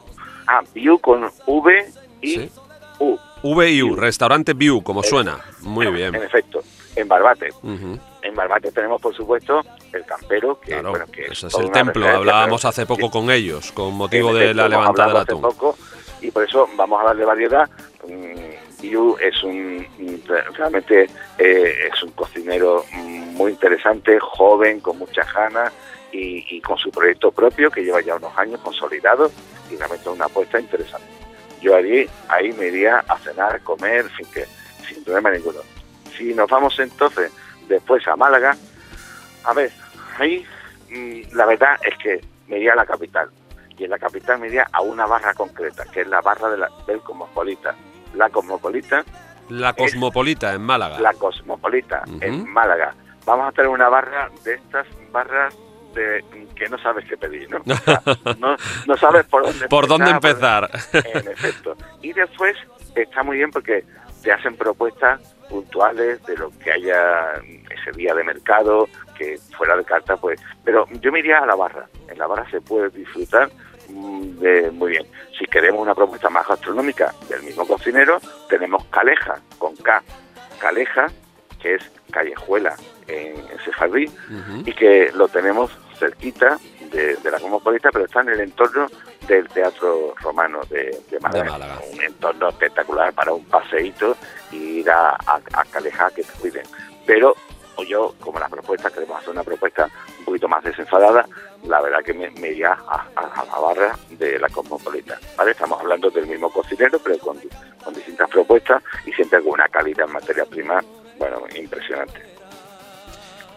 Ah, 0.48 0.62
Viu 0.74 1.00
con 1.00 1.30
V 1.46 1.86
y 2.22 2.28
Sí. 2.36 2.52
U. 3.00 3.18
V 3.44 3.70
y 3.72 3.82
U, 3.84 3.88
View. 3.90 3.96
restaurante 3.96 4.54
View, 4.54 4.82
como 4.82 5.02
Eso. 5.02 5.10
suena. 5.12 5.40
Muy 5.62 5.88
bien. 5.88 6.16
En 6.16 6.24
efecto, 6.24 6.62
en 6.96 7.08
Barbate. 7.08 7.50
Ujú. 7.62 8.00
En 8.24 8.36
Barbate 8.36 8.72
tenemos, 8.72 9.00
por 9.02 9.16
supuesto, 9.16 9.64
el 9.94 10.04
campero, 10.06 10.60
que, 10.60 10.72
Claro, 10.72 10.90
bueno, 10.90 11.06
que 11.12 11.26
ese 11.26 11.48
es 11.48 11.54
el 11.54 11.72
templo. 11.72 12.08
Hablábamos 12.08 12.66
hace 12.66 12.86
poco 12.86 13.04
sí, 13.06 13.10
con 13.12 13.30
ellos, 13.32 13.72
con 13.72 13.94
motivo 13.96 14.34
de 14.34 14.46
efecto, 14.46 14.58
la 14.64 14.68
levantada 14.70 15.08
del 15.10 15.18
hablado 15.18 15.20
hace 15.22 15.32
atún. 15.32 15.42
poco, 15.42 15.78
y 16.22 16.32
por 16.32 16.44
eso 16.44 16.68
vamos 16.76 17.00
a 17.02 17.06
darle 17.06 17.26
variedad. 17.26 17.70
Mm, 18.08 18.82
Viu 18.82 19.16
es 19.20 19.44
un 19.44 19.78
mm, 19.98 20.28
realmente 20.56 21.10
eh, 21.38 21.74
es 21.94 22.04
un 22.04 22.12
cocinero 22.12 22.84
mm, 22.94 23.36
muy 23.36 23.52
interesante, 23.52 24.18
joven, 24.20 24.80
con 24.82 24.98
muchas 24.98 25.32
ganas 25.34 25.72
y, 26.12 26.44
y 26.56 26.62
con 26.62 26.78
su 26.78 26.90
proyecto 26.92 27.32
propio 27.32 27.70
que 27.72 27.82
lleva 27.84 28.02
ya 28.02 28.16
unos 28.16 28.36
años 28.38 28.60
consolidado 28.62 29.32
y 29.72 29.76
realmente 29.78 30.10
una 30.10 30.26
apuesta 30.26 30.60
interesante. 30.60 31.08
Yo 31.62 31.76
allí, 31.76 32.08
ahí 32.30 32.52
me 32.54 32.68
iría 32.68 33.04
a 33.08 33.18
cenar, 33.20 33.62
comer, 33.62 34.08
fin, 34.12 34.28
que 34.34 34.46
sin 34.88 35.04
problema 35.04 35.32
ninguno. 35.32 35.60
Si 36.18 36.34
nos 36.34 36.50
vamos 36.50 36.78
entonces 36.80 37.32
después 37.68 38.08
a 38.08 38.16
Málaga, 38.16 38.56
a 39.44 39.54
ver, 39.54 39.72
ahí 40.20 40.46
mm, 40.90 41.36
la 41.36 41.46
verdad 41.46 41.78
es 41.84 41.98
que 41.98 42.22
me 42.48 42.58
iría 42.58 42.74
a 42.74 42.76
la 42.76 42.86
capital. 42.86 43.30
Y 43.78 43.84
en 43.84 43.92
la 43.92 44.00
capital 44.00 44.40
me 44.40 44.48
iría 44.48 44.68
a 44.72 44.82
una 44.82 45.06
barra 45.06 45.34
concreta, 45.34 45.86
que 45.86 46.02
es 46.02 46.08
la 46.08 46.22
barra 46.22 46.50
de 46.50 46.58
la- 46.58 46.70
del 46.88 47.00
Cosmopolita. 47.02 47.76
La 48.16 48.30
Cosmopolita, 48.30 49.04
La 49.50 49.74
Cosmopolita 49.74 50.54
en 50.54 50.62
Málaga. 50.62 51.00
la 51.00 51.14
Cosmopolita 51.14 52.04
en 52.22 52.50
Málaga. 52.52 52.94
Vamos 53.26 53.48
a 53.48 53.52
tener 53.52 53.70
una 53.70 53.90
barra 53.90 54.30
de 54.44 54.56
estas 54.56 54.88
barras 55.12 55.54
de 55.98 56.24
que 56.56 56.70
no 56.70 56.78
sabes 56.78 57.06
qué 57.10 57.18
pedir, 57.18 57.50
¿no? 57.50 57.58
O 57.68 57.76
sea, 57.76 58.02
no, 58.40 58.56
no 58.88 58.98
sabes 58.98 59.26
por 59.26 59.44
dónde 59.44 59.68
¿Por 59.68 59.88
dónde 59.88 60.06
por- 60.06 60.16
empezar? 60.16 60.70
en 60.94 61.28
efecto. 61.28 61.76
Y 62.02 62.14
después 62.14 62.56
está 62.96 63.24
muy 63.24 63.38
bien 63.38 63.52
porque 63.52 63.84
te 64.24 64.32
hacen 64.32 64.56
propuestas 64.56 65.20
puntuales 65.50 66.24
de 66.26 66.36
lo 66.38 66.52
que 66.60 66.72
haya 66.72 67.34
ese 67.70 67.92
día 67.96 68.14
de 68.14 68.24
mercado, 68.24 68.88
que 69.18 69.38
fuera 69.58 69.76
de 69.78 69.84
carta, 69.86 70.18
pues. 70.18 70.40
Pero 70.64 70.86
yo 71.02 71.12
me 71.12 71.20
iría 71.20 71.40
a 71.40 71.46
la 71.46 71.56
barra. 71.56 71.88
En 72.10 72.18
la 72.18 72.28
barra 72.28 72.50
se 72.52 72.60
puede 72.62 72.90
disfrutar 72.90 73.50
mm, 73.90 74.22
de, 74.40 74.72
muy 74.72 74.92
bien. 74.92 75.06
Si 75.38 75.46
queremos 75.46 75.82
una 75.82 75.96
propuesta 75.96 76.30
más 76.30 76.48
gastronómica 76.48 77.14
del 77.30 77.44
mismo 77.44 77.66
cocinero, 77.68 78.20
tenemos 78.50 78.84
Caleja, 78.86 79.40
con 79.58 79.76
K. 79.78 80.04
Caleja, 80.60 81.06
que 81.62 81.76
es 81.76 81.92
callejuela 82.12 82.76
en, 83.08 83.36
en 83.38 83.60
Sefardí, 83.64 84.10
y 84.66 84.74
que 84.74 85.12
lo 85.14 85.28
tenemos 85.28 85.72
cerquita 85.98 86.58
de, 86.92 87.16
de 87.18 87.32
la 87.32 87.40
Cosmopolita, 87.40 87.90
pero 87.92 88.06
está 88.06 88.22
en 88.22 88.30
el 88.30 88.40
entorno 88.42 88.88
del 89.28 89.48
Teatro 89.50 90.14
Romano 90.22 90.62
de, 90.70 90.98
de 91.10 91.20
Málaga. 91.20 91.44
De 91.44 91.50
Málaga. 91.52 91.80
Un 91.92 92.02
entorno 92.02 92.50
espectacular 92.50 93.14
para 93.14 93.34
un 93.34 93.44
paseíto 93.46 94.16
y 94.52 94.80
ir 94.80 94.90
a, 94.92 95.10
a, 95.12 95.40
a 95.54 96.10
que 96.12 96.24
te 96.24 96.34
cuiden. 96.40 96.64
Pero 97.06 97.36
yo, 97.88 98.16
como 98.20 98.40
la 98.40 98.50
propuesta, 98.50 98.90
queremos 98.90 99.18
hacer 99.18 99.30
una 99.30 99.44
propuesta 99.44 99.88
un 100.20 100.26
poquito 100.26 100.48
más 100.48 100.64
desenfadada, 100.64 101.28
la 101.64 101.80
verdad 101.82 102.00
que 102.04 102.14
me, 102.14 102.30
me 102.32 102.50
iría 102.50 102.72
a, 102.74 103.06
a- 103.16 103.42
a 103.42 103.46
la 103.46 103.60
barra 103.60 103.98
de 104.10 104.40
la 104.40 104.50
Cosmopolita. 104.50 105.20
¿vale? 105.38 105.52
Estamos 105.52 105.80
hablando 105.80 106.10
del 106.10 106.26
mismo 106.28 106.50
cocinero, 106.52 106.98
pero 107.00 107.18
con, 107.20 107.38
con 107.84 107.94
distintas 107.94 108.30
propuestas 108.30 108.82
y 109.06 109.12
siempre 109.14 109.42
con 109.44 109.52
una 109.54 109.68
calidad 109.68 110.08
en 110.08 110.14
materia 110.14 110.46
prima, 110.46 110.82
bueno, 111.20 111.42
impresionante. 111.56 112.24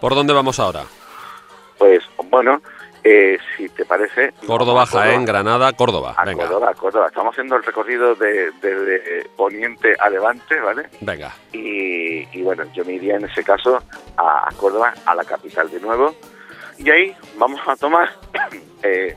¿Por 0.00 0.14
dónde 0.14 0.32
vamos 0.32 0.59
ahora? 0.61 0.85
Pues 1.80 2.02
bueno, 2.28 2.60
eh, 3.02 3.38
si 3.56 3.70
te 3.70 3.87
parece... 3.87 4.34
Córdoba, 4.46 4.80
vamos 4.84 4.94
a 4.94 4.99
Jaén, 4.99 5.20
Córdoba. 5.20 5.32
Granada, 5.32 5.72
Córdoba. 5.72 6.14
A 6.18 6.25
Venga, 6.26 6.44
Córdoba, 6.44 6.75
Córdoba. 6.75 7.06
Estamos 7.06 7.32
haciendo 7.32 7.56
el 7.56 7.62
recorrido 7.64 8.14
de, 8.16 8.50
de- 8.60 8.84
de 8.84 9.30
poniente 9.34 9.96
a 9.99 10.10
levante, 10.10 10.60
¿vale? 10.60 10.90
venga. 11.00 11.34
Y, 11.54 12.28
y 12.38 12.42
bueno, 12.42 12.64
yo 12.75 12.84
me 12.84 12.92
iría 12.92 13.16
en 13.16 13.25
ese 13.25 13.42
caso 13.42 13.82
a, 14.18 14.46
a 14.46 14.52
Córdoba, 14.58 14.92
a 15.06 15.14
la 15.14 15.25
capital 15.25 15.70
de 15.70 15.80
nuevo. 15.80 16.14
Y 16.76 16.90
ahí 16.90 17.16
vamos 17.38 17.60
a 17.66 17.75
tomar, 17.76 18.10
eh, 18.82 19.16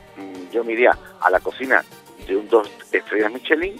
yo 0.50 0.64
me 0.64 0.72
iría 0.72 0.96
a 1.20 1.28
la 1.28 1.40
cocina 1.40 1.84
de 2.26 2.34
un 2.36 2.48
dos 2.48 2.66
estrellas 2.90 3.30
Michelin, 3.30 3.78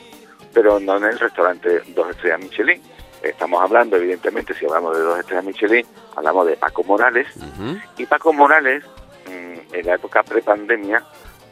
pero 0.53 0.79
no 0.79 0.99
en 0.99 1.05
el 1.05 1.19
restaurante 1.19 1.81
dos 1.95 2.11
estrellas 2.11 2.41
Michelin. 2.41 2.83
Estamos 3.25 3.63
hablando, 3.63 3.97
evidentemente, 3.97 4.53
si 4.55 4.67
hablamos 4.67 4.97
de 4.97 5.03
dos 5.03 5.19
estrellas 5.19 5.45
Michelin, 5.45 5.87
hablamos 6.15 6.47
de 6.47 6.57
Paco 6.57 6.85
Morales, 6.85 7.27
y 7.97 8.05
Paco 8.05 8.35
Morales, 8.35 8.85
mm, 9.27 9.75
en 9.75 9.87
la 9.87 9.95
época 9.95 10.23
prepandemia, 10.23 11.03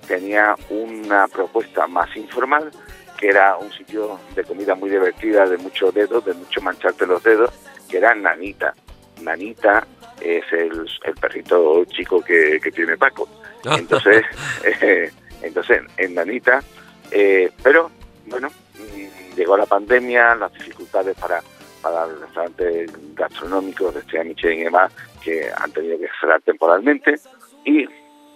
tenía 0.06 0.54
una 0.68 1.26
propuesta 1.28 1.86
más 1.86 2.14
informal, 2.16 2.70
que 3.16 3.28
era 3.28 3.56
un 3.56 3.72
sitio 3.72 4.20
de 4.34 4.44
comida 4.44 4.74
muy 4.74 4.90
divertida, 4.90 5.46
de 5.46 5.56
muchos 5.56 5.94
dedos, 5.94 6.24
de 6.26 6.34
mucho 6.34 6.60
mancharte 6.60 7.06
los 7.06 7.22
dedos, 7.22 7.50
que 7.88 7.96
era 7.98 8.14
Nanita. 8.14 8.74
Nanita 9.22 9.86
es 10.20 10.44
el, 10.52 10.86
el 11.04 11.14
perrito 11.14 11.84
chico 11.86 12.20
que, 12.20 12.60
que 12.62 12.70
tiene 12.70 12.98
Paco. 12.98 13.28
Entonces, 13.64 14.24
eh, 14.64 15.10
entonces 15.40 15.82
en 15.96 16.14
Nanita, 16.14 16.62
eh, 17.10 17.50
pero 17.62 17.90
bueno, 18.26 18.48
mm, 18.48 19.36
llegó 19.36 19.56
la 19.56 19.66
pandemia, 19.66 20.34
las 20.34 20.52
dificultades 20.52 21.16
para, 21.16 21.42
para 21.82 22.06
restaurantes 22.06 23.14
gastronómicos 23.14 23.94
de 23.94 24.00
Estrella 24.00 24.24
Michelin 24.24 24.60
y 24.60 24.64
demás, 24.64 24.92
que 25.22 25.50
han 25.56 25.72
tenido 25.72 25.98
que 25.98 26.08
cerrar 26.20 26.40
temporalmente, 26.42 27.16
y 27.64 27.86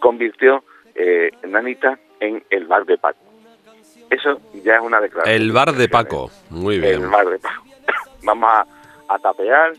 convirtió 0.00 0.64
eh, 0.94 1.30
Nanita 1.46 1.98
en 2.20 2.42
el 2.50 2.66
bar 2.66 2.84
de 2.84 2.98
Paco. 2.98 3.18
Eso 4.10 4.40
ya 4.64 4.76
es 4.76 4.82
una 4.82 5.00
declaración. 5.00 5.34
El 5.34 5.52
bar 5.52 5.72
de. 5.72 5.88
Paco. 5.88 6.30
Muy 6.50 6.76
El 6.76 6.80
bien. 6.80 7.10
bar 7.10 7.28
de 7.28 7.38
Paco. 7.38 7.64
Vamos 8.22 8.50
a, 8.50 8.66
a 9.14 9.18
tapear, 9.18 9.72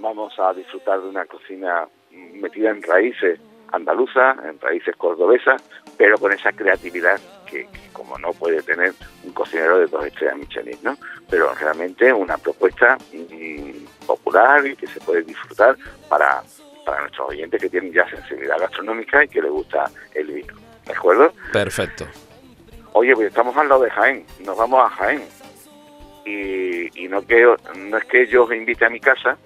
vamos 0.00 0.32
a 0.38 0.52
disfrutar 0.52 1.00
de 1.00 1.08
una 1.08 1.24
cocina 1.26 1.86
metida 2.10 2.70
en 2.70 2.82
raíces 2.82 3.38
andaluzas, 3.70 4.36
en 4.44 4.58
raíces 4.60 4.96
cordobesas, 4.96 5.62
pero 5.96 6.18
con 6.18 6.32
esa 6.32 6.52
creatividad 6.52 7.20
que, 7.52 7.66
que 7.66 7.88
como 7.92 8.18
no 8.18 8.32
puede 8.32 8.62
tener 8.62 8.94
un 9.24 9.32
cocinero 9.32 9.78
de 9.78 9.86
dos 9.86 10.04
estrellas 10.06 10.38
Michelin, 10.38 10.78
¿no? 10.82 10.96
Pero 11.28 11.54
realmente 11.54 12.12
una 12.12 12.38
propuesta 12.38 12.96
mm, 13.12 14.06
popular 14.06 14.66
y 14.66 14.74
que 14.74 14.86
se 14.86 15.00
puede 15.00 15.22
disfrutar 15.22 15.76
para, 16.08 16.42
para 16.84 17.02
nuestros 17.02 17.28
oyentes 17.28 17.60
que 17.60 17.68
tienen 17.68 17.92
ya 17.92 18.08
sensibilidad 18.08 18.58
gastronómica 18.58 19.22
y 19.24 19.28
que 19.28 19.42
les 19.42 19.50
gusta 19.50 19.90
el 20.14 20.26
vino. 20.28 20.54
¿De 20.86 20.92
acuerdo? 20.92 21.32
Perfecto. 21.52 22.06
Oye, 22.94 23.14
pues 23.14 23.28
estamos 23.28 23.56
al 23.56 23.68
lado 23.68 23.82
de 23.82 23.90
Jaén, 23.90 24.26
nos 24.44 24.56
vamos 24.56 24.80
a 24.84 24.88
Jaén. 24.96 25.22
Y, 26.24 27.04
y 27.04 27.08
no, 27.08 27.26
que, 27.26 27.54
no 27.76 27.98
es 27.98 28.04
que 28.04 28.26
yo 28.26 28.44
os 28.44 28.52
invite 28.52 28.84
a 28.84 28.90
mi 28.90 29.00
casa, 29.00 29.36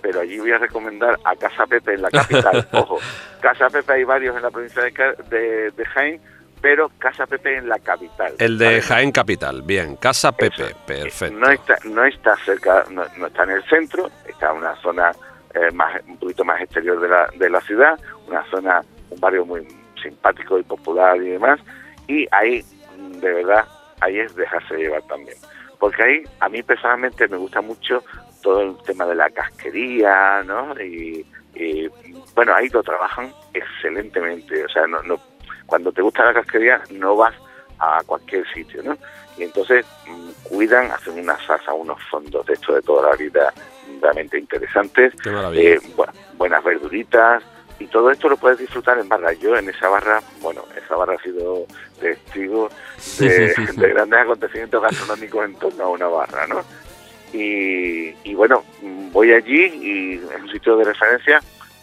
pero 0.00 0.20
allí 0.20 0.38
voy 0.38 0.52
a 0.52 0.58
recomendar 0.58 1.18
a 1.24 1.36
Casa 1.36 1.66
Pepe 1.66 1.94
en 1.94 2.02
la 2.02 2.10
capital. 2.10 2.66
Ojo, 2.72 2.98
Casa 3.40 3.68
Pepe 3.70 3.92
hay 3.94 4.04
varios 4.04 4.36
en 4.36 4.42
la 4.42 4.50
provincia 4.50 4.82
de, 4.82 5.70
de 5.70 5.84
Jaén, 5.86 6.20
pero 6.64 6.90
Casa 6.96 7.26
Pepe 7.26 7.58
en 7.58 7.68
la 7.68 7.78
capital. 7.78 8.32
El 8.38 8.56
de 8.56 8.64
¿vale? 8.64 8.80
Jaén 8.80 9.12
Capital. 9.12 9.60
Bien, 9.60 9.96
Casa 9.96 10.32
Pepe. 10.32 10.68
Eso. 10.68 10.76
Perfecto. 10.86 11.38
No 11.38 11.50
está, 11.50 11.76
no 11.84 12.04
está 12.06 12.36
cerca, 12.38 12.84
no, 12.90 13.04
no 13.18 13.26
está 13.26 13.42
en 13.42 13.50
el 13.50 13.64
centro, 13.64 14.10
está 14.26 14.50
en 14.50 14.56
una 14.56 14.74
zona 14.76 15.12
eh, 15.52 15.70
más, 15.74 16.00
un 16.08 16.16
poquito 16.16 16.42
más 16.42 16.62
exterior 16.62 16.98
de 17.00 17.08
la, 17.08 17.28
de 17.36 17.50
la 17.50 17.60
ciudad, 17.60 18.00
una 18.26 18.42
zona, 18.50 18.80
un 19.10 19.20
barrio 19.20 19.44
muy 19.44 19.68
simpático 20.02 20.58
y 20.58 20.62
popular 20.62 21.18
y 21.18 21.32
demás, 21.32 21.60
y 22.08 22.26
ahí, 22.30 22.64
mm, 22.96 23.20
de 23.20 23.32
verdad, 23.34 23.66
ahí 24.00 24.20
es 24.20 24.34
dejarse 24.34 24.74
llevar 24.74 25.02
también. 25.02 25.36
Porque 25.78 26.02
ahí, 26.02 26.22
a 26.40 26.48
mí 26.48 26.62
personalmente 26.62 27.28
me 27.28 27.36
gusta 27.36 27.60
mucho 27.60 28.02
todo 28.42 28.62
el 28.62 28.76
tema 28.86 29.04
de 29.04 29.16
la 29.16 29.28
casquería, 29.28 30.42
¿no? 30.46 30.72
Y, 30.80 31.26
y, 31.54 31.88
bueno, 32.34 32.54
ahí 32.54 32.70
lo 32.70 32.82
trabajan 32.82 33.30
excelentemente, 33.52 34.64
o 34.64 34.68
sea, 34.70 34.86
no, 34.86 35.02
no, 35.02 35.20
cuando 35.66 35.92
te 35.92 36.02
gusta 36.02 36.24
la 36.24 36.34
casquería 36.34 36.82
no 36.90 37.16
vas 37.16 37.34
a 37.78 38.02
cualquier 38.06 38.46
sitio, 38.52 38.82
¿no? 38.82 38.96
Y 39.36 39.42
entonces 39.42 39.84
mm, 40.06 40.30
cuidan, 40.44 40.90
hacen 40.92 41.18
una 41.18 41.36
salsa, 41.46 41.72
unos 41.74 42.00
fondos 42.10 42.46
de 42.46 42.54
esto 42.54 42.74
de 42.74 42.82
toda 42.82 43.10
la 43.10 43.16
vida 43.16 43.52
realmente 44.00 44.38
interesantes, 44.38 45.12
eh, 45.60 45.78
bu- 45.96 46.10
buenas 46.36 46.62
verduritas 46.62 47.42
y 47.80 47.86
todo 47.86 48.10
esto 48.10 48.28
lo 48.28 48.36
puedes 48.36 48.58
disfrutar 48.58 48.98
en 48.98 49.08
barra. 49.08 49.32
Yo 49.32 49.56
en 49.56 49.68
esa 49.68 49.88
barra, 49.88 50.20
bueno, 50.40 50.64
esa 50.76 50.94
barra 50.94 51.14
ha 51.14 51.22
sido 51.22 51.66
testigo 52.00 52.68
de, 53.18 53.54
de 53.76 53.88
grandes 53.88 54.20
acontecimientos 54.20 54.80
gastronómicos 54.82 55.44
en 55.44 55.54
torno 55.56 55.84
a 55.84 55.88
una 55.88 56.06
barra, 56.06 56.46
¿no? 56.46 56.62
Y, 57.32 58.14
y 58.22 58.34
bueno, 58.34 58.62
voy 59.10 59.32
allí 59.32 59.64
y 59.64 60.14
es 60.14 60.40
un 60.40 60.50
sitio 60.50 60.76
de 60.76 60.84
referencia 60.84 61.40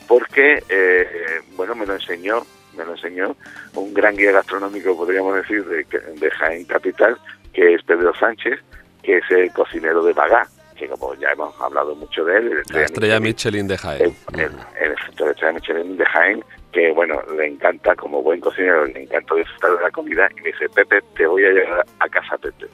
porque, 0.08 0.64
eh, 0.70 1.42
bueno, 1.56 1.76
me 1.76 1.86
lo 1.86 1.94
enseñó, 1.96 2.46
me 2.78 2.86
lo 2.86 2.92
enseñó 2.94 3.36
un 3.76 3.94
gran 3.94 4.16
guía 4.16 4.32
gastronómico, 4.32 4.96
podríamos 4.96 5.36
decir, 5.36 5.66
de, 5.66 5.84
de 5.84 6.32
Jaén 6.32 6.66
Capital, 6.66 7.18
que 7.54 7.76
es 7.76 7.84
Pedro 7.84 8.14
Sánchez, 8.16 8.60
que 9.04 9.18
es 9.18 9.32
el 9.32 9.52
cocinero 9.54 10.04
de 10.04 10.14
Bagá, 10.14 10.48
que 10.76 10.88
como 10.88 11.14
ya 11.16 11.32
hemos 11.32 11.60
hablado 11.62 11.96
mucho 11.96 12.26
de 12.26 12.38
él, 12.38 12.52
el 12.52 12.64
La 12.74 12.86
estrella 12.86 13.20
Michelin, 13.20 13.66
Michelin 13.66 13.68
de 13.68 13.74
el, 13.74 13.80
Jaén. 13.80 14.16
el, 14.34 14.86
el 14.86 14.92
efecto 14.94 15.26
de 15.26 15.32
estrella 15.32 15.54
Michelin 15.54 15.98
de 15.98 16.06
Jaén, 16.06 16.46
que 16.72 16.92
bueno, 16.92 17.22
le 17.38 17.48
encanta, 17.48 17.96
como 17.96 18.24
buen 18.24 18.40
cocinero, 18.40 18.86
le 18.86 19.04
encanta 19.04 19.36
disfrutar 19.36 19.78
de 19.78 19.84
la 19.84 19.92
comida, 19.92 20.30
y 20.38 20.42
me 20.42 20.48
dice, 20.52 20.70
Pepe, 20.70 21.02
te 21.16 21.28
voy 21.28 21.46
a 21.46 21.52
llevar 21.52 21.86
a 22.00 22.10
casa 22.10 22.38
Pepe. 22.38 22.68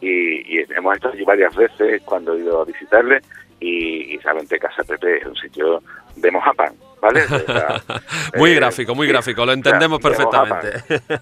Y, 0.00 0.58
y 0.58 0.64
hemos 0.74 0.94
estado 0.94 1.12
allí 1.14 1.24
varias 1.24 1.54
veces 1.54 2.00
cuando 2.04 2.34
he 2.34 2.38
ido 2.38 2.62
a 2.62 2.64
visitarle, 2.64 3.20
y, 3.58 4.14
y 4.14 4.18
realmente 4.18 4.58
Casa 4.58 4.82
Pepe 4.84 5.18
es 5.18 5.26
un 5.26 5.36
sitio 5.36 5.82
de 6.16 6.30
mojapan, 6.30 6.74
¿vale? 7.00 7.24
O 7.24 7.28
sea, 7.28 7.82
Muy 8.36 8.50
eh, 8.52 8.54
gráfico, 8.56 8.94
muy 8.94 9.06
sí, 9.06 9.12
gráfico, 9.12 9.44
lo 9.46 9.52
entendemos 9.52 9.98
de 9.98 10.08
perfectamente. 10.08 10.68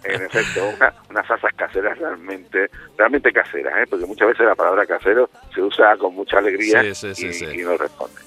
En 0.04 0.22
efecto, 0.22 0.68
una- 0.76 0.92
unas 1.10 1.26
salsas 1.26 1.52
caseras 1.54 1.98
realmente, 1.98 2.70
realmente 2.96 3.32
caseras, 3.32 3.74
¿eh? 3.78 3.86
porque 3.88 4.06
muchas 4.06 4.28
veces 4.28 4.46
la 4.46 4.54
palabra 4.54 4.86
casero 4.86 5.30
se 5.54 5.62
usa 5.62 5.96
con 5.96 6.14
mucha 6.14 6.38
alegría 6.38 6.82
Sí, 6.94 7.14
sí, 7.14 7.32
sí, 7.32 7.44
y, 7.46 7.58
no 7.58 7.76
responde. 7.76 8.20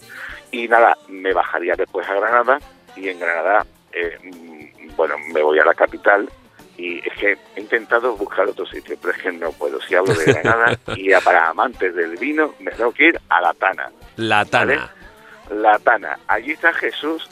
Y 0.51 0.67
nada, 0.67 0.97
me 1.07 1.33
bajaría 1.33 1.73
después 1.77 2.07
a 2.09 2.13
Granada 2.13 2.59
y 2.95 3.09
en 3.09 3.19
Granada, 3.19 3.65
eh, 3.93 4.17
mm, 4.23 4.95
bueno, 4.95 5.15
me 5.33 5.41
voy 5.41 5.59
a 5.59 5.65
la 5.65 5.73
capital 5.73 6.29
y 6.77 6.97
es 7.07 7.13
que 7.19 7.37
he 7.55 7.59
intentado 7.61 8.15
buscar 8.17 8.47
otro 8.47 8.65
sitio, 8.65 8.97
pero 9.01 9.13
es 9.13 9.21
que 9.21 9.31
no 9.31 9.51
puedo. 9.51 9.79
Si 9.81 9.93
hablo 9.95 10.13
de 10.13 10.25
Granada 10.33 10.77
y 10.95 11.11
para 11.23 11.49
amantes 11.49 11.93
del 11.95 12.17
vino, 12.17 12.53
me 12.59 12.71
tengo 12.71 12.91
que 12.91 13.09
ir 13.09 13.21
a 13.29 13.39
La 13.41 13.53
Tana. 13.53 13.91
La 14.15 14.45
Tana. 14.45 14.89
La 15.51 15.77
Tana. 15.79 16.17
Allí 16.27 16.51
está 16.51 16.73
Jesús. 16.73 17.29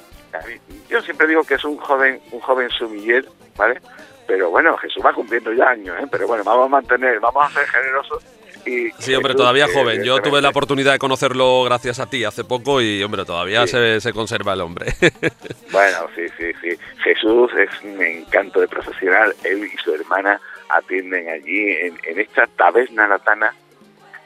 Yo 0.90 1.02
siempre 1.02 1.28
digo 1.28 1.44
que 1.44 1.56
es 1.56 1.64
un 1.64 1.78
joven, 1.78 2.20
un 2.32 2.40
joven 2.40 2.70
sumiller, 2.70 3.26
¿vale? 3.58 3.80
Pero 4.28 4.50
bueno, 4.50 4.78
Jesús 4.78 5.04
va 5.06 5.14
cumpliendo 5.14 5.52
ya 5.54 5.70
años, 5.70 5.96
¿eh? 6.02 6.06
Pero 6.12 6.28
bueno, 6.28 6.44
vamos 6.44 6.66
a 6.66 6.70
mantener, 6.70 7.20
vamos 7.20 7.46
a 7.46 7.50
ser 7.60 7.68
generosos. 7.68 8.24
Y 8.66 8.92
Sí, 9.00 9.16
hombre, 9.16 9.30
Jesús, 9.32 9.38
todavía 9.38 9.68
joven. 9.74 10.04
Yo 10.04 10.22
tuve 10.22 10.42
la 10.42 10.50
oportunidad 10.50 10.92
de 10.92 11.00
conocerlo 11.00 11.64
gracias 11.64 12.00
a 12.00 12.10
ti 12.10 12.24
hace 12.26 12.44
poco 12.44 12.82
y, 12.82 13.02
hombre, 13.02 13.24
todavía 13.26 13.66
Sí. 13.66 13.72
se, 13.74 14.02
se 14.02 14.14
conserva 14.14 14.54
el 14.54 14.62
hombre. 14.62 14.88
Bueno, 15.72 16.08
sí, 16.16 16.26
sí, 16.38 16.52
sí. 16.62 16.78
Jesús 17.04 17.52
es 17.58 17.70
un 17.84 18.02
encanto 18.04 18.60
de 18.60 18.68
profesional. 18.68 19.34
Él 19.44 19.64
y 19.72 19.78
su 19.78 19.94
hermana 19.94 20.42
atienden 20.68 21.30
allí 21.30 21.72
en, 21.72 21.98
en 22.04 22.20
esta 22.20 22.48
taberna 22.48 23.08
latana 23.08 23.54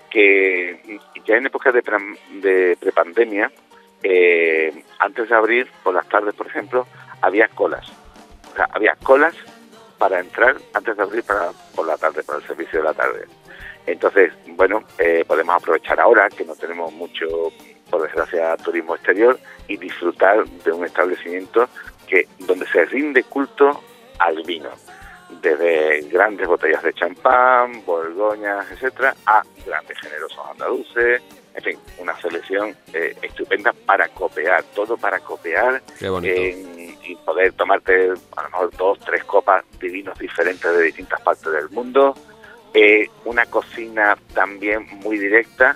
que 0.09 0.99
ya 1.25 1.35
en 1.37 1.45
época 1.47 1.71
de, 1.71 1.81
pre- 1.81 1.97
de 2.41 2.77
prepandemia, 2.79 3.51
eh, 4.03 4.83
antes 4.99 5.29
de 5.29 5.35
abrir, 5.35 5.67
por 5.83 5.93
las 5.93 6.07
tardes, 6.09 6.35
por 6.35 6.47
ejemplo, 6.47 6.85
había 7.21 7.47
colas. 7.47 7.89
O 8.51 8.55
sea, 8.55 8.67
había 8.71 8.95
colas 9.01 9.35
para 9.97 10.19
entrar 10.19 10.57
antes 10.73 10.97
de 10.97 11.03
abrir 11.03 11.23
para, 11.23 11.51
por 11.75 11.87
la 11.87 11.97
tarde, 11.97 12.23
para 12.23 12.39
el 12.39 12.45
servicio 12.45 12.79
de 12.79 12.85
la 12.85 12.93
tarde. 12.93 13.25
Entonces, 13.85 14.31
bueno, 14.47 14.83
eh, 14.97 15.23
podemos 15.27 15.55
aprovechar 15.55 15.99
ahora 15.99 16.29
que 16.29 16.45
no 16.45 16.55
tenemos 16.55 16.91
mucho, 16.93 17.25
por 17.89 18.01
desgracia, 18.01 18.55
turismo 18.57 18.95
exterior 18.95 19.39
y 19.67 19.77
disfrutar 19.77 20.45
de 20.45 20.71
un 20.71 20.85
establecimiento 20.85 21.67
que 22.07 22.27
donde 22.39 22.65
se 22.67 22.85
rinde 22.85 23.23
culto 23.23 23.81
al 24.19 24.43
vino, 24.43 24.69
desde 25.41 26.01
grandes 26.09 26.47
botellas 26.47 26.83
de 26.83 26.93
champán, 26.93 27.83
borgoñas, 27.85 28.69
etcétera, 28.71 29.15
a 29.25 29.41
grandes 29.65 29.97
generosos 29.99 30.39
andaluces, 30.51 31.21
en 31.55 31.63
fin, 31.63 31.77
una 31.99 32.15
selección 32.19 32.75
eh, 32.93 33.15
estupenda 33.21 33.73
para 33.85 34.07
copiar, 34.09 34.63
todo 34.75 34.97
para 34.97 35.19
bonito. 36.09 36.33
en- 36.35 36.83
y 37.05 37.15
poder 37.17 37.51
tomarte 37.53 38.11
a 38.37 38.43
lo 38.43 38.49
mejor 38.49 38.71
dos, 38.77 38.97
tres 39.01 39.23
copas 39.25 39.65
de 39.79 39.89
vinos 39.89 40.17
diferentes 40.17 40.71
de 40.77 40.83
distintas 40.83 41.19
partes 41.21 41.51
del 41.51 41.69
mundo. 41.69 42.15
Eh, 42.73 43.07
una 43.25 43.45
cocina 43.45 44.17
también 44.33 44.87
muy 45.03 45.17
directa, 45.19 45.75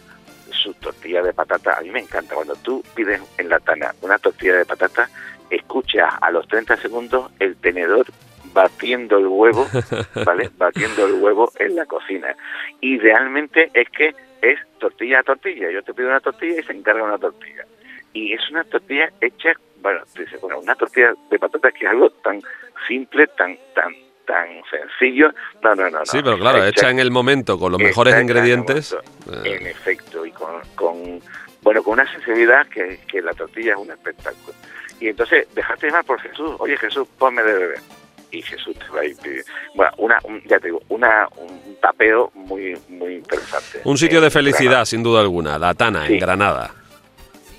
su 0.52 0.74
tortilla 0.76 1.22
de 1.22 1.34
patata. 1.34 1.78
A 1.78 1.82
mí 1.82 1.92
me 1.92 2.00
encanta 2.00 2.34
cuando 2.34 2.56
tú 2.56 2.82
pides 2.96 3.22
en 3.38 3.50
la 3.50 3.60
tana 3.60 3.94
una 4.02 4.18
tortilla 4.20 4.56
de 4.56 4.66
patata, 4.66 5.10
escuchas 5.50 6.14
a 6.22 6.32
los 6.32 6.48
30 6.48 6.78
segundos 6.78 7.30
el 7.40 7.58
tenedor 7.58 8.06
batiendo 8.54 9.18
el 9.18 9.28
huevo, 9.28 9.68
¿vale? 10.26 10.50
Batiendo 10.58 11.06
el 11.06 11.14
huevo 11.16 11.52
en 11.60 11.76
la 11.76 11.86
cocina. 11.86 12.36
Y 12.82 12.98
realmente 13.00 13.70
es 13.74 13.90
que 13.90 14.16
es 14.52 14.60
tortilla 14.80 15.20
a 15.20 15.24
tortilla. 15.24 15.72
Yo 15.72 15.84
te 15.84 15.94
pido 15.94 16.10
una 16.10 16.20
tortilla 16.20 16.60
y 16.60 16.64
se 16.64 16.74
encarga 16.74 17.04
una 17.04 17.18
tortilla. 17.18 17.66
Y 18.14 18.34
es 18.34 18.42
una 18.50 18.64
tortilla 18.64 19.12
hecha, 19.22 19.54
bueno, 19.82 20.02
bueno, 20.42 20.60
una 20.60 20.76
tortilla 20.76 21.14
de 21.30 21.40
patatas 21.40 21.74
que 21.74 21.86
es 21.86 21.92
algo 21.92 22.10
tan 22.10 22.42
simple, 22.88 23.28
tan, 23.38 23.58
tan, 23.76 23.94
tan 24.26 24.48
sencillo. 24.70 25.32
No, 25.62 25.76
no, 25.76 25.84
no. 25.90 26.00
no. 26.00 26.06
sí, 26.06 26.20
pero 26.24 26.38
claro, 26.38 26.64
hecha 26.66 26.90
en 26.90 27.00
el 27.00 27.12
momento 27.12 27.60
con 27.60 27.72
los 27.72 27.82
mejores 27.82 28.16
en 28.16 28.22
ingredientes. 28.22 28.94
momento, 28.94 29.50
eh, 29.50 29.58
En 29.60 29.68
efecto, 29.68 30.26
y 30.26 30.32
con, 30.32 30.62
con, 30.76 31.22
bueno, 31.62 31.84
con 31.84 31.94
una 31.94 32.12
sensibilidad 32.12 32.68
que, 32.68 33.00
que 33.08 33.22
la 33.22 33.34
tortilla 33.34 33.74
es 33.74 33.78
un 33.78 33.92
espectáculo. 33.92 34.56
Y 35.00 35.10
entonces, 35.10 35.48
dejaste 35.54 35.88
llevar 35.88 36.06
por 36.06 36.20
Jesús. 36.20 36.56
Oye, 36.60 36.76
Jesús, 36.78 37.08
ponme 37.20 37.44
de 37.44 37.54
beber. 37.54 37.80
Y 38.32 38.42
Jesús 38.42 38.78
te 38.78 38.88
va 38.90 39.02
a 39.02 39.06
ir 39.06 39.16
pidiendo. 39.18 39.46
Bueno, 39.76 39.92
una, 39.98 40.18
un- 40.24 40.42
ya 40.44 40.60
te 40.60 40.68
digo, 40.68 40.82
una, 40.90 41.28
un 41.38 41.78
tapeo 41.82 42.32
muy, 42.34 42.78
muy 42.90 43.16
interesante. 43.16 43.82
un 43.86 43.98
sitio 43.98 44.18
En 44.20 44.26
de 44.26 44.32
felicidad, 44.32 44.64
Granada. 44.64 44.86
sin 44.86 45.04
duda 45.04 45.22
alguna. 45.22 45.58
La 45.58 45.74
Tana, 45.74 46.06
Sí. 46.08 46.14
en 46.14 46.20
Granada. 46.20 46.72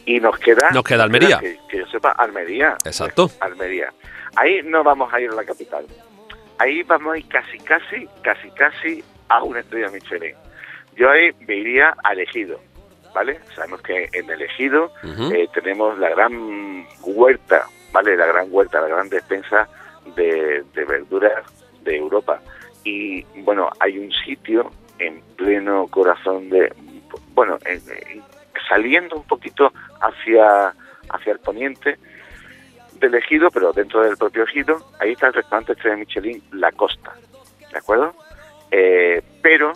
Y 0.04 0.20
nos 0.20 0.38
queda... 0.38 0.70
Nos 0.70 0.84
queda 0.84 1.04
Almería. 1.04 1.38
Que, 1.38 1.58
que 1.70 1.78
yo 1.78 1.86
sepa, 1.86 2.10
Almería. 2.12 2.76
Exacto. 2.84 3.28
Pues, 3.28 3.42
Almería. 3.42 3.92
Ahí 4.36 4.60
no 4.64 4.82
vamos 4.84 5.12
a 5.12 5.20
ir 5.20 5.30
a 5.30 5.34
la 5.34 5.44
capital. 5.44 5.86
Ahí 6.58 6.82
vamos 6.82 7.14
a 7.14 7.18
ir 7.18 7.28
casi, 7.28 7.58
casi, 7.58 8.06
casi, 8.22 8.50
casi 8.50 9.04
a 9.28 9.42
una 9.42 9.60
estrella 9.60 9.88
Michelin. 9.90 10.34
Yo 10.96 11.10
ahí 11.10 11.30
me 11.46 11.54
iría 11.56 11.94
a 12.04 12.12
Ejido, 12.14 12.60
¿vale? 13.14 13.38
Sabemos 13.54 13.80
que 13.82 14.08
en 14.12 14.28
el 14.30 14.42
Ejido 14.42 14.92
Ujú. 15.04 15.32
eh, 15.32 15.48
tenemos 15.54 15.98
la 15.98 16.08
gran 16.10 16.86
huerta, 17.02 17.66
¿vale? 17.92 18.16
La 18.16 18.26
gran 18.26 18.48
huerta, 18.50 18.80
la 18.80 18.88
gran 18.88 19.08
despensa 19.08 19.68
de, 20.14 20.64
verduras 20.74 21.44
de 21.82 21.96
Europa. 21.96 22.40
Y 22.84 23.22
bueno, 23.42 23.70
hay 23.80 23.98
un 23.98 24.10
sitio 24.12 24.70
en 24.98 25.20
pleno 25.36 25.86
corazón 25.88 26.48
de, 26.50 26.72
bueno, 27.34 27.58
en- 27.64 27.82
en- 28.10 28.22
saliendo 28.68 29.16
un 29.16 29.24
poquito 29.24 29.72
hacia, 30.00 30.74
hacia 31.10 31.32
el 31.32 31.38
poniente 31.40 31.98
del 32.94 33.14
ejido, 33.14 33.50
pero 33.50 33.72
dentro 33.72 34.02
del 34.02 34.16
propio 34.16 34.44
ejido, 34.44 34.76
ahí 35.00 35.12
está 35.12 35.28
el 35.28 35.34
restaurante 35.34 35.72
Estrella 35.72 35.96
Michelin 35.96 36.42
La 36.52 36.72
Costa. 36.72 37.12
¿de 37.70 37.78
acuerdo? 37.78 38.14
Eh, 38.70 39.22
pero 39.42 39.72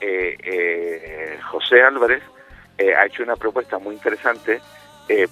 eh, 0.00 0.36
eh, 0.42 1.38
José 1.50 1.82
Álvarez 1.82 2.22
ha 2.96 3.04
hecho 3.06 3.22
una 3.22 3.36
propuesta 3.36 3.78
muy 3.78 3.94
interesante 3.94 4.60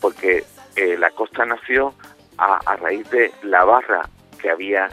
porque 0.01 0.45
la 0.99 1.11
costa 1.13 1.47
nació 1.47 1.95
a, 2.37 2.59
a, 2.67 2.77
raíz 2.77 3.09
de 3.11 3.33
la 3.43 3.65
barra 3.65 4.03
que 4.39 4.51
había 4.51 4.89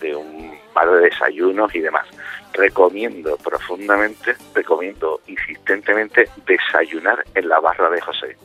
de 0.00 0.16
un 0.16 0.58
par 0.72 0.90
de 0.90 1.00
desayunos 1.02 1.74
y 1.74 1.80
demás. 1.80 2.06
Recomiendo 2.52 3.36
profundamente, 3.36 4.34
recomiendo 4.54 5.20
insistentemente 5.26 6.28
desayunar 6.46 7.24
en 7.34 7.48
la 7.48 7.60
barra 7.60 7.90
de 7.90 8.00
José. 8.00 8.36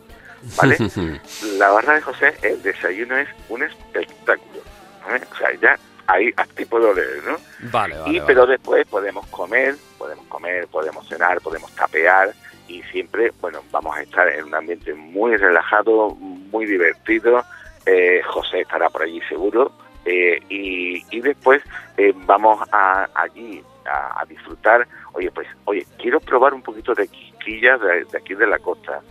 ¿Vale? 0.58 0.78
la 1.58 1.70
barra 1.70 1.96
de 1.96 2.02
José, 2.02 2.34
el 2.42 2.62
desayuno 2.62 3.18
es 3.18 3.30
un 3.50 3.64
espectáculo. 3.64 4.62
O 5.06 5.36
sea, 5.36 5.54
ya 5.62 5.78
ahí 6.08 6.34
ti 6.56 6.66
puedo 6.66 6.94
leer, 6.94 7.24
¿no? 7.26 7.38
Vale, 7.72 7.98
vale. 7.98 8.18
Y, 8.18 8.22
pero 8.22 8.46
después 8.46 8.86
podemos 8.88 9.26
comer, 9.28 9.76
podemos 9.98 10.26
comer, 10.28 10.68
podemos 10.68 11.08
cenar, 11.08 11.42
podemos 11.42 11.72
tapear 11.76 12.34
y 12.68 12.82
siempre, 12.84 13.32
bueno, 13.42 13.62
vamos 13.72 13.96
a 13.96 14.02
estar 14.02 14.28
en 14.30 14.46
un 14.46 14.56
ambiente 14.56 14.94
muy 14.94 15.36
relajado, 15.38 16.12
muy 16.16 16.66
divertido. 16.66 17.44
Eh, 17.86 18.22
José 18.26 18.62
estará 18.62 18.90
por 18.90 19.04
allí 19.04 19.22
seguro. 19.28 19.72
Eh, 20.06 20.40
y, 20.50 21.04
y, 21.16 21.22
después 21.22 21.62
eh, 21.98 22.14
vamos 22.26 22.62
a, 22.72 23.08
allí 23.16 23.64
a, 23.86 24.24
disfrutar. 24.26 24.88
Oye, 25.14 25.32
pues, 25.32 25.48
oye, 25.66 25.86
quiero 25.98 26.20
probar 26.20 26.54
un 26.54 26.62
poquito 26.62 26.94
de 26.94 27.08
quisquillas 27.08 27.80
de, 27.82 28.18
aquí 28.18 28.34
de 28.34 28.48
la 28.48 28.60
costa. 28.60 29.02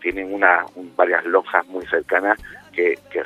tienen 0.00 0.32
una, 0.32 0.64
varias 0.96 1.24
lonjas 1.24 1.66
muy 1.66 1.86
cercanas 1.86 2.38
que, 2.72 2.98
que, 3.10 3.22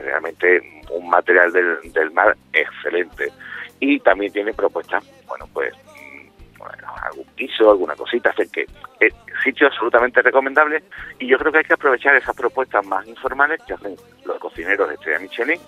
realmente 0.00 0.82
un 0.90 1.08
material 1.10 1.52
del, 1.52 1.92
del, 1.92 2.10
mar 2.12 2.36
excelente. 2.52 3.30
Y 3.80 4.00
también 4.00 4.32
tiene 4.32 4.52
propuestas, 4.52 5.04
bueno, 5.26 5.46
pues 5.52 5.72
mm, 5.74 6.62
algún 7.04 7.26
piso, 7.36 7.70
alguna 7.70 7.94
cosita, 7.94 8.30
hacer 8.30 8.48
que 8.50 8.66
es 9.00 9.14
sitio 9.42 9.68
absolutamente 9.68 10.22
recomendable 10.22 10.82
y 11.18 11.26
yo 11.26 11.38
creo 11.38 11.52
que 11.52 11.58
hay 11.58 11.64
que 11.64 11.74
aprovechar 11.74 12.14
esas 12.16 12.34
propuestas 12.34 12.84
más 12.86 13.06
informales 13.06 13.60
que 13.64 13.74
hacen 13.74 13.96
los 14.24 14.38
cocineros 14.38 14.88
de 14.88 14.94
Estrella 14.94 15.20
Michelin 15.20 15.60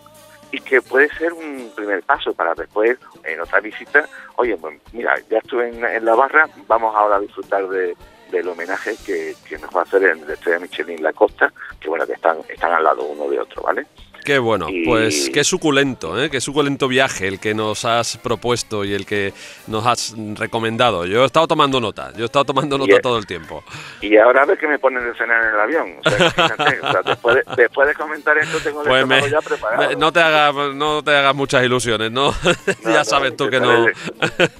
y 0.52 0.60
que 0.60 0.82
puede 0.82 1.08
ser 1.14 1.32
un 1.32 1.70
primer 1.74 2.02
paso 2.02 2.32
para 2.34 2.54
después 2.54 2.98
en 3.24 3.40
otra 3.40 3.60
visita, 3.60 4.08
oye, 4.36 4.56
pues 4.56 4.78
mira, 4.92 5.14
ya 5.28 5.38
estuve 5.38 5.68
en, 5.68 6.04
la 6.04 6.14
barra, 6.14 6.48
vamos 6.66 6.94
ahora 6.94 7.16
a 7.16 7.20
disfrutar 7.20 7.68
de, 7.68 7.96
del 8.30 8.48
homenaje 8.48 8.96
que, 9.04 9.34
que, 9.48 9.58
nos 9.58 9.74
va 9.74 9.80
a 9.80 9.84
hacer 9.84 10.02
el 10.04 10.26
de 10.26 10.34
Estrella 10.34 10.58
Michelin 10.58 11.02
La 11.02 11.12
Costa, 11.12 11.52
que 11.78 11.88
bueno, 11.88 12.06
que 12.06 12.14
están, 12.14 12.38
están 12.48 12.72
al 12.72 12.84
lado 12.84 13.04
uno 13.04 13.28
de 13.28 13.40
otro, 13.40 13.62
¿vale? 13.62 13.86
Qué 14.24 14.38
bueno, 14.38 14.68
pues 14.84 15.30
qué 15.32 15.44
suculento, 15.44 16.20
¿eh? 16.22 16.30
qué 16.30 16.40
suculento 16.40 16.88
viaje 16.88 17.26
el 17.26 17.40
que 17.40 17.54
nos 17.54 17.84
has 17.84 18.16
propuesto 18.18 18.84
y 18.84 18.92
el 18.92 19.06
que 19.06 19.32
nos 19.66 19.86
has 19.86 20.14
recomendado. 20.36 21.06
Yo 21.06 21.22
he 21.22 21.26
estado 21.26 21.46
tomando 21.48 21.80
nota, 21.80 22.12
yo 22.14 22.22
he 22.22 22.26
estado 22.26 22.44
tomando 22.44 22.78
nota 22.78 23.00
todo 23.00 23.18
el 23.18 23.26
tiempo. 23.26 23.64
Y 24.00 24.16
ahora 24.16 24.44
ves 24.44 24.58
que 24.58 24.68
me 24.68 24.78
ponen 24.78 25.04
de 25.04 25.14
cenar 25.16 25.42
en 25.42 25.54
el 25.54 25.60
avión. 25.60 25.96
O 26.04 26.10
sea, 26.10 27.02
después, 27.04 27.36
de, 27.36 27.42
después, 27.56 27.88
de, 27.88 27.94
comentar 27.94 28.36
esto 28.38 28.58
tengo 28.58 28.82
pues 28.82 29.30
ya 29.30 29.40
preparado. 29.40 29.96
no 29.96 30.12
te 30.12 30.20
hagas 30.20 30.54
no 30.74 31.02
te 31.02 31.16
hagas 31.16 31.34
muchas 31.34 31.64
ilusiones, 31.64 32.10
¿no? 32.10 32.34
ya 32.84 33.04
sabes 33.04 33.36
tú 33.36 33.48
que 33.48 33.60
no. 33.60 33.86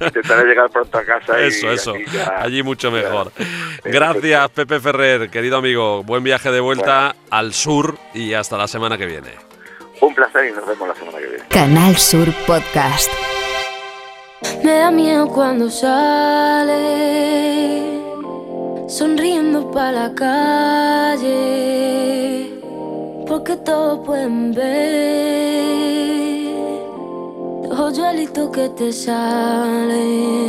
intentaré 0.01 0.45
llegar 0.49 0.71
pronto 0.71 0.99
a 0.99 1.05
casa. 1.05 1.41
Eso, 1.41 1.71
eso. 1.71 1.95
Allí 2.39 2.63
mucho 2.63 2.91
mejor. 2.91 3.33
Gracias, 3.85 4.51
Pepe 4.51 4.81
Ferrer, 4.81 5.31
querido 5.31 5.59
amigo. 5.59 6.03
Buen 6.03 6.25
viaje 6.25 6.51
de 6.51 6.61
vuelta 6.61 7.15
al 7.31 7.53
sur 7.53 7.97
y 8.15 8.35
hasta 8.35 8.57
la 8.57 8.69
semana 8.69 8.99
que 8.99 9.07
viene. 9.07 9.51
Un 10.01 10.15
placer 10.15 10.49
y 10.49 10.53
nos 10.53 10.67
vemos 10.67 10.89
la 10.89 10.95
semana 10.95 11.19
que 11.19 11.27
viene. 11.27 11.45
Canal 11.49 11.97
Sur 11.97 12.33
Podcast. 12.47 13.11
Me 14.65 14.73
da 14.73 14.91
miedo 14.91 15.29
cuando 15.29 15.69
sale 15.71 16.81
sonriendo 18.89 19.71
para 19.71 19.93
la 19.93 20.15
calle, 20.15 21.31
porque 23.27 23.57
todos 23.57 24.01
pueden 24.05 24.53
ver 24.53 25.61
los 27.69 27.79
hoyuelitos 27.79 28.51
que 28.51 28.69
te 28.71 28.93
salen. 28.93 30.41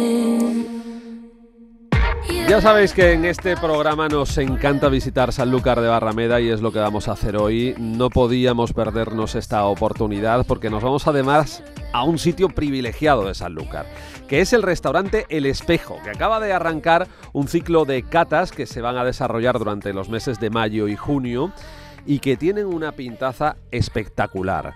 Ya 2.51 2.59
sabéis 2.59 2.91
que 2.91 3.13
en 3.13 3.23
este 3.23 3.55
programa 3.55 4.09
nos 4.09 4.37
encanta 4.37 4.89
visitar 4.89 5.31
Sanlúcar 5.31 5.79
de 5.79 5.87
Barrameda 5.87 6.41
y 6.41 6.49
es 6.49 6.59
lo 6.59 6.73
que 6.73 6.79
vamos 6.79 7.07
a 7.07 7.13
hacer 7.13 7.37
hoy. 7.37 7.73
No 7.77 8.09
podíamos 8.09 8.73
perdernos 8.73 9.35
esta 9.35 9.63
oportunidad 9.63 10.45
porque 10.45 10.69
nos 10.69 10.83
vamos 10.83 11.07
además 11.07 11.63
a 11.93 12.03
un 12.03 12.19
sitio 12.19 12.49
privilegiado 12.49 13.25
de 13.25 13.35
Sanlúcar, 13.35 13.85
que 14.27 14.41
es 14.41 14.51
el 14.51 14.63
restaurante 14.63 15.27
El 15.29 15.45
Espejo, 15.45 15.97
que 16.03 16.09
acaba 16.09 16.41
de 16.41 16.51
arrancar 16.51 17.07
un 17.31 17.47
ciclo 17.47 17.85
de 17.85 18.03
catas 18.03 18.51
que 18.51 18.65
se 18.65 18.81
van 18.81 18.97
a 18.97 19.05
desarrollar 19.05 19.57
durante 19.57 19.93
los 19.93 20.09
meses 20.09 20.41
de 20.41 20.49
mayo 20.49 20.89
y 20.89 20.97
junio 20.97 21.53
y 22.05 22.19
que 22.19 22.35
tienen 22.35 22.65
una 22.65 22.91
pintaza 22.91 23.55
espectacular. 23.71 24.73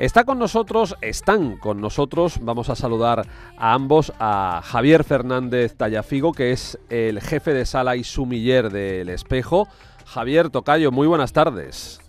Está 0.00 0.24
con 0.24 0.38
nosotros, 0.38 0.96
están 1.02 1.58
con 1.58 1.82
nosotros, 1.82 2.38
vamos 2.40 2.70
a 2.70 2.74
saludar 2.74 3.26
a 3.58 3.74
ambos, 3.74 4.14
a 4.18 4.62
Javier 4.64 5.04
Fernández 5.04 5.76
Tallafigo, 5.76 6.32
que 6.32 6.52
es 6.52 6.78
el 6.88 7.20
jefe 7.20 7.52
de 7.52 7.66
sala 7.66 7.96
y 7.96 8.04
sumiller 8.04 8.70
del 8.70 9.10
Espejo. 9.10 9.68
Javier 10.06 10.48
Tocayo, 10.48 10.90
muy 10.90 11.06
buenas 11.06 11.34
tardes. 11.34 12.00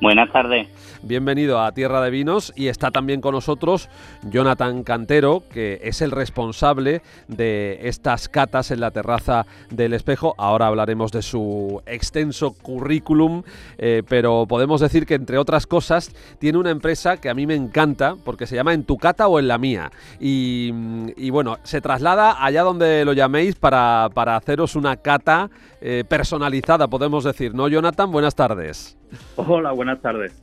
Buenas 0.00 0.32
tardes. 0.32 0.66
Bienvenido 1.02 1.62
a 1.62 1.72
Tierra 1.72 2.02
de 2.02 2.10
Vinos 2.10 2.52
y 2.56 2.68
está 2.68 2.90
también 2.90 3.22
con 3.22 3.34
nosotros 3.34 3.88
Jonathan 4.22 4.82
Cantero, 4.82 5.42
que 5.50 5.80
es 5.82 6.02
el 6.02 6.10
responsable 6.10 7.00
de 7.26 7.80
estas 7.84 8.28
catas 8.28 8.70
en 8.70 8.80
la 8.80 8.90
terraza 8.90 9.46
del 9.70 9.94
espejo. 9.94 10.34
Ahora 10.36 10.66
hablaremos 10.66 11.10
de 11.10 11.22
su 11.22 11.82
extenso 11.86 12.52
currículum, 12.52 13.42
eh, 13.78 14.02
pero 14.06 14.44
podemos 14.46 14.82
decir 14.82 15.06
que 15.06 15.14
entre 15.14 15.38
otras 15.38 15.66
cosas 15.66 16.12
tiene 16.38 16.58
una 16.58 16.70
empresa 16.70 17.16
que 17.16 17.30
a 17.30 17.34
mí 17.34 17.46
me 17.46 17.54
encanta 17.54 18.16
porque 18.22 18.46
se 18.46 18.56
llama 18.56 18.74
En 18.74 18.84
tu 18.84 18.98
cata 18.98 19.26
o 19.26 19.38
en 19.38 19.48
la 19.48 19.56
mía. 19.56 19.90
Y, 20.20 21.30
bueno, 21.30 21.56
se 21.62 21.80
traslada 21.80 22.44
allá 22.44 22.62
donde 22.62 23.06
lo 23.06 23.14
llaméis 23.14 23.54
para, 23.54 24.04
haceros 24.04 24.76
una 24.76 24.96
cata 24.98 25.48
eh, 25.80 26.04
personalizada, 26.06 26.88
podemos 26.88 27.24
decir, 27.24 27.54
¿no, 27.54 27.68
Jonathan? 27.68 28.12
Buenas 28.12 28.34
tardes. 28.34 28.99
Hola, 29.36 29.72
buenas 29.72 30.00
tardes. 30.00 30.42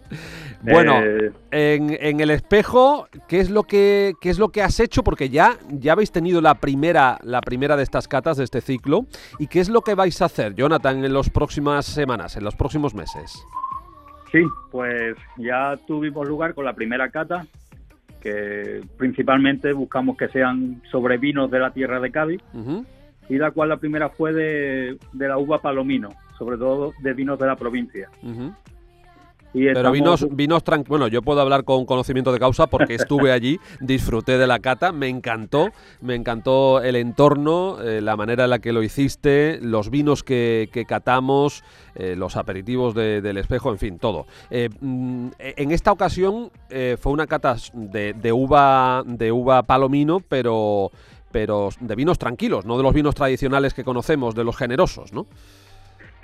Bueno, 0.61 0.99
eh, 1.03 1.31
en, 1.51 2.19
el 2.19 2.31
espejo, 2.31 3.07
¿qué 3.27 3.39
es 3.39 3.49
lo 3.49 3.63
que 3.63 4.13
qué 4.19 4.29
es 4.29 4.39
lo 4.39 4.49
que 4.49 4.61
has 4.61 4.79
hecho? 4.79 5.03
Porque 5.03 5.29
ya, 5.29 5.57
ya 5.69 5.93
habéis 5.93 6.11
tenido 6.11 6.41
la 6.41 6.55
primera, 6.55 7.19
la 7.23 7.41
primera 7.41 7.77
de 7.77 7.83
estas 7.83 8.07
catas 8.07 8.37
de 8.37 8.43
este 8.43 8.61
ciclo. 8.61 9.05
¿Y 9.39 9.47
qué 9.47 9.59
es 9.59 9.69
lo 9.69 9.81
que 9.81 9.95
vais 9.95 10.21
a 10.21 10.25
hacer, 10.25 10.55
Jonathan, 10.55 11.03
en 11.03 11.13
las 11.13 11.29
próximas 11.29 11.85
semanas, 11.85 12.35
en 12.37 12.43
los 12.43 12.55
próximos 12.55 12.95
meses? 12.95 13.45
Sí, 14.31 14.43
pues 14.71 15.15
ya 15.37 15.77
tuvimos 15.87 16.27
lugar 16.27 16.53
con 16.53 16.65
la 16.65 16.73
primera 16.73 17.09
cata, 17.09 17.45
que 18.21 18.81
principalmente 18.97 19.71
buscamos 19.73 20.17
que 20.17 20.27
sean 20.29 20.81
sobre 20.91 21.17
vinos 21.17 21.49
de 21.49 21.59
la 21.59 21.71
tierra 21.71 21.99
de 21.99 22.11
Cádiz, 22.11 22.41
y 23.29 23.37
la 23.37 23.51
cual 23.51 23.69
la 23.69 23.77
primera 23.77 24.09
fue 24.09 24.33
de, 24.33 24.97
de 25.13 25.27
la 25.27 25.37
uva 25.37 25.61
palomino, 25.61 26.09
sobre 26.37 26.57
todo 26.57 26.93
de 26.99 27.13
vinos 27.13 27.39
de 27.39 27.47
la 27.47 27.55
provincia. 27.55 28.09
Pero 29.53 29.91
vinos, 29.91 30.27
vinos 30.29 30.63
bueno, 30.87 31.07
yo 31.07 31.21
puedo 31.21 31.41
hablar 31.41 31.63
con 31.63 31.85
conocimiento 31.85 32.31
de 32.31 32.39
causa 32.39 32.67
porque 32.67 32.95
estuve 32.95 33.31
allí, 33.31 33.59
disfruté 33.79 34.37
de 34.37 34.45
la 34.45 34.59
cata, 34.59 34.91
me 34.91 35.07
encantó, 35.07 35.69
me 36.01 36.15
encantó 36.15 36.81
el 36.81 36.95
entorno, 36.95 37.81
eh, 37.81 38.01
la 38.01 38.15
manera 38.15 38.43
en 38.43 38.51
la 38.51 38.59
que 38.59 38.73
lo 38.73 38.83
hiciste, 38.83 39.59
los 39.61 39.89
vinos 39.89 40.23
que, 40.23 40.69
catamos, 40.87 41.63
eh, 41.95 42.15
los 42.15 42.35
aperitivos 42.35 42.93
del 42.93 43.37
espejo, 43.37 43.71
en 43.71 43.77
fin, 43.77 43.99
todo. 43.99 44.27
Eh, 44.49 44.69
mm, 44.79 45.29
en 45.39 45.71
esta 45.71 45.91
ocasión 45.91 46.51
fue 46.99 47.11
una 47.11 47.27
cata 47.27 47.55
de, 47.73 48.13
de, 48.13 48.31
uva, 48.31 49.03
de 49.05 49.31
uva 49.31 49.63
palomino, 49.63 50.19
pero, 50.19 50.91
pero 51.31 51.69
de 51.79 51.95
vinos 51.95 52.19
tranquilos, 52.19 52.65
no 52.65 52.77
de 52.77 52.83
los 52.83 52.93
vinos 52.93 53.15
tradicionales 53.15 53.73
que 53.73 53.83
conocemos, 53.83 54.35
de 54.35 54.43
los 54.43 54.55
generosos, 54.55 55.13
¿no? 55.13 55.25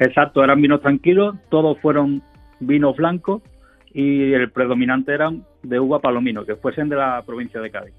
Exacto, 0.04 0.44
eran 0.44 0.62
vinos 0.62 0.82
tranquilos, 0.82 1.36
todos 1.50 1.80
fueron 1.80 2.22
vinos 2.60 2.98
blancos 2.98 3.42
y 3.94 4.34
el 4.34 4.52
predominante 4.52 5.14
eran 5.14 5.46
de 5.62 5.80
uva 5.80 6.00
palomino, 6.00 6.46
que 6.46 6.58
fuesen 6.58 6.90
de 6.90 6.98
la 6.98 7.24
provincia 7.26 7.62
de 7.62 7.72
Cádiz. 7.72 7.94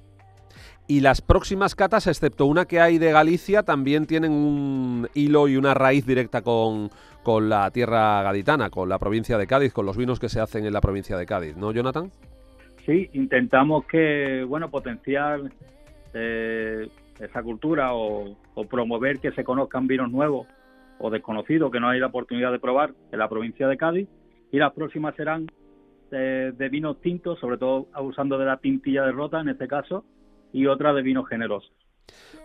Y 0.86 1.00
las 1.00 1.22
próximas 1.22 1.74
catas, 1.74 2.06
excepto 2.06 2.44
una 2.44 2.66
que 2.66 2.78
hay 2.78 2.98
de 2.98 3.10
Galicia, 3.10 3.62
también 3.62 4.06
tienen 4.06 4.32
un 4.32 5.08
hilo 5.14 5.48
y 5.48 5.56
una 5.56 5.72
raíz 5.72 6.04
directa 6.04 6.42
con, 6.42 6.90
con 7.22 7.48
la 7.48 7.70
tierra 7.70 8.22
gaditana, 8.22 8.68
con 8.68 8.90
la 8.90 8.98
provincia 8.98 9.38
de 9.38 9.46
Cádiz, 9.46 9.72
con 9.72 9.86
los 9.86 9.96
vinos 9.96 10.20
que 10.20 10.28
se 10.28 10.40
hacen 10.40 10.66
en 10.66 10.74
la 10.74 10.82
provincia 10.82 11.16
de 11.16 11.24
Cádiz, 11.24 11.56
¿no, 11.56 11.72
Jonathan? 11.72 12.10
Sí, 12.84 13.08
intentamos 13.14 13.86
que, 13.86 14.44
bueno, 14.46 14.70
potenciar 14.70 15.40
eh, 16.12 16.86
esa 17.18 17.42
cultura 17.42 17.94
o, 17.94 18.36
o, 18.54 18.64
promover 18.66 19.20
que 19.20 19.32
se 19.32 19.42
conozcan 19.42 19.86
vinos 19.86 20.10
nuevos 20.10 20.46
o 21.04 21.10
desconocidos 21.10 21.70
que 21.70 21.80
no 21.80 21.90
hay 21.90 22.00
la 22.00 22.06
oportunidad 22.06 22.50
de 22.50 22.58
probar 22.58 22.94
en 23.12 23.18
la 23.18 23.28
provincia 23.28 23.68
de 23.68 23.76
Cádiz 23.76 24.08
y 24.50 24.56
las 24.56 24.72
próximas 24.72 25.14
serán 25.16 25.46
de, 26.10 26.68
vinos 26.70 26.98
tintos, 27.02 27.38
sobre 27.40 27.58
todo 27.58 27.88
abusando 27.92 28.38
de 28.38 28.46
la 28.46 28.56
tintilla 28.56 29.04
de 29.04 29.12
rota 29.12 29.38
en 29.38 29.50
este 29.50 29.68
caso, 29.68 30.06
y 30.50 30.66
otra 30.66 30.94
de 30.94 31.02
vinos 31.02 31.28
generosos. 31.28 31.70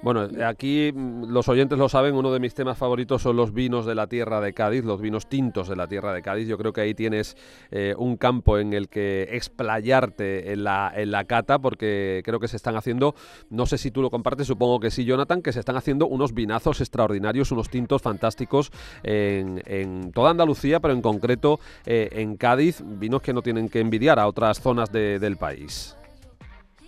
Bueno, 0.01 0.29
aquí 0.45 0.91
mm, 0.93 1.25
los 1.25 1.49
oyentes 1.49 1.77
lo 1.77 1.89
saben, 1.89 2.15
uno 2.15 2.31
de 2.31 2.39
mis 2.39 2.53
temas 2.53 2.77
favoritos 2.77 3.21
son 3.21 3.35
los 3.35 3.53
vinos 3.53 3.85
de 3.85 3.95
la 3.95 4.07
tierra 4.07 4.39
de 4.39 4.53
Cádiz, 4.53 4.85
los 4.85 5.01
vinos 5.01 5.27
tintos 5.27 5.67
de 5.67 5.75
la 5.75 5.87
tierra 5.87 6.13
de 6.13 6.21
Cádiz. 6.21 6.47
Yo 6.47 6.57
creo 6.57 6.71
que 6.71 6.81
ahí 6.81 6.93
tienes 6.93 7.35
eh, 7.71 7.93
un 7.97 8.15
campo 8.15 8.57
en 8.59 8.73
el 8.73 8.87
que 8.87 9.27
explayarte 9.31 10.53
en 10.53 10.63
la, 10.63 10.91
en 10.95 11.11
la 11.11 11.25
cata, 11.25 11.59
porque 11.59 12.21
creo 12.23 12.39
que 12.39 12.47
se 12.47 12.55
están 12.55 12.77
haciendo, 12.77 13.13
no 13.49 13.65
sé 13.65 13.77
si 13.77 13.91
tú 13.91 14.01
lo 14.01 14.09
compartes, 14.09 14.47
supongo 14.47 14.79
que 14.79 14.89
sí, 14.89 15.03
Jonathan, 15.03 15.41
que 15.41 15.51
se 15.51 15.59
están 15.59 15.75
haciendo 15.75 16.07
unos 16.07 16.33
vinazos 16.33 16.79
extraordinarios, 16.79 17.51
unos 17.51 17.69
tintos 17.69 18.01
fantásticos 18.01 18.71
en, 19.03 20.11
toda 20.13 20.31
Andalucía, 20.31 20.79
pero 20.79 20.93
en 20.93 21.01
concreto 21.01 21.59
eh, 21.85 22.09
en 22.13 22.37
Cádiz, 22.37 22.81
vinos 22.85 23.21
que 23.21 23.33
no 23.33 23.41
tienen 23.41 23.67
que 23.67 23.81
envidiar 23.81 24.17
a 24.19 24.27
otras 24.27 24.61
zonas 24.61 24.91
del 24.91 25.35
país. 25.35 25.97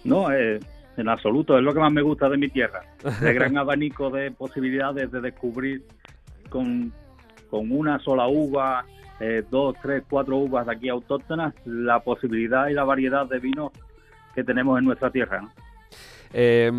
No, 0.03 0.31
eh, 0.31 0.59
en 0.97 1.09
absoluto, 1.09 1.57
es 1.57 1.63
lo 1.63 1.73
que 1.73 1.79
más 1.79 1.91
me 1.91 2.01
gusta 2.01 2.29
de 2.29 2.37
mi 2.37 2.49
tierra, 2.49 2.81
el 3.21 3.33
gran 3.33 3.57
abanico 3.57 4.09
de 4.09 4.31
posibilidades 4.31 5.11
de 5.11 5.21
descubrir 5.21 5.83
con, 6.49 6.91
con 7.49 7.71
una 7.71 7.99
sola 7.99 8.27
uva, 8.27 8.85
eh, 9.19 9.43
dos, 9.49 9.75
tres, 9.81 10.03
cuatro 10.09 10.37
uvas 10.37 10.65
de 10.65 10.73
aquí 10.73 10.89
autóctonas, 10.89 11.53
la 11.65 11.99
posibilidad 11.99 12.67
y 12.67 12.73
la 12.73 12.83
variedad 12.83 13.27
de 13.27 13.39
vinos 13.39 13.71
que 14.33 14.43
tenemos 14.43 14.79
en 14.79 14.85
nuestra 14.85 15.11
tierra. 15.11 15.41
¿no? 15.41 15.51
Eh, 16.33 16.71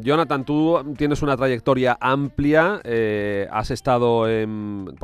Jonathan, 0.00 0.44
tú 0.44 0.94
tienes 0.96 1.22
una 1.22 1.36
trayectoria 1.36 1.96
amplia, 2.00 2.80
eh, 2.84 3.48
has 3.50 3.70
estado 3.70 4.28
en, 4.28 4.94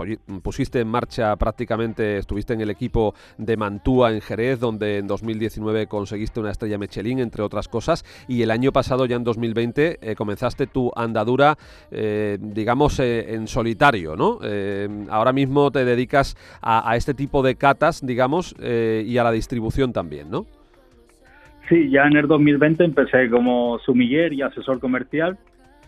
pusiste 0.42 0.80
en 0.80 0.88
marcha 0.88 1.34
prácticamente, 1.36 2.18
estuviste 2.18 2.52
en 2.52 2.60
el 2.60 2.70
equipo 2.70 3.14
de 3.38 3.56
Mantúa 3.56 4.12
en 4.12 4.20
Jerez, 4.20 4.60
donde 4.60 4.98
en 4.98 5.06
2019 5.06 5.86
conseguiste 5.86 6.40
una 6.40 6.50
estrella 6.50 6.78
Michelin, 6.78 7.18
entre 7.18 7.42
otras 7.42 7.68
cosas, 7.68 8.04
y 8.28 8.42
el 8.42 8.50
año 8.50 8.72
pasado, 8.72 9.06
ya 9.06 9.16
en 9.16 9.24
2020, 9.24 9.98
eh, 10.00 10.14
comenzaste 10.14 10.66
tu 10.66 10.92
andadura, 10.94 11.58
eh, 11.90 12.38
digamos, 12.40 12.98
en 13.00 13.48
solitario, 13.48 14.16
¿no? 14.16 14.38
ahora 15.10 15.32
mismo 15.32 15.70
te 15.70 15.84
dedicas 15.84 16.36
a, 16.60 16.90
a, 16.90 16.96
este 16.96 17.14
tipo 17.14 17.42
de 17.42 17.56
catas, 17.56 18.04
digamos, 18.04 18.54
y 18.60 19.18
a 19.18 19.24
la 19.24 19.32
distribución 19.32 19.92
también, 19.92 20.30
¿no? 20.30 20.46
Sí, 21.68 21.90
ya 21.90 22.04
en 22.04 22.16
el 22.16 22.26
2020 22.26 22.84
empecé 22.84 23.30
como 23.30 23.78
sumiller 23.78 24.32
y 24.32 24.42
asesor 24.42 24.80
comercial 24.80 25.38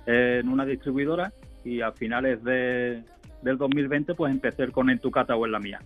en 0.07 0.49
una 0.49 0.65
distribuidora 0.65 1.33
y 1.65 1.81
a 1.81 1.93
finales 1.93 2.43
de, 2.45 3.03
del 3.43 3.59
2020 3.59 4.15
pues 4.15 4.33
empecé 4.33 4.69
con 4.69 4.89
En 4.89 4.99
tu 4.99 5.11
cata 5.11 5.37
o 5.37 5.45
en 5.45 5.53
la 5.53 5.59
mía. 5.59 5.81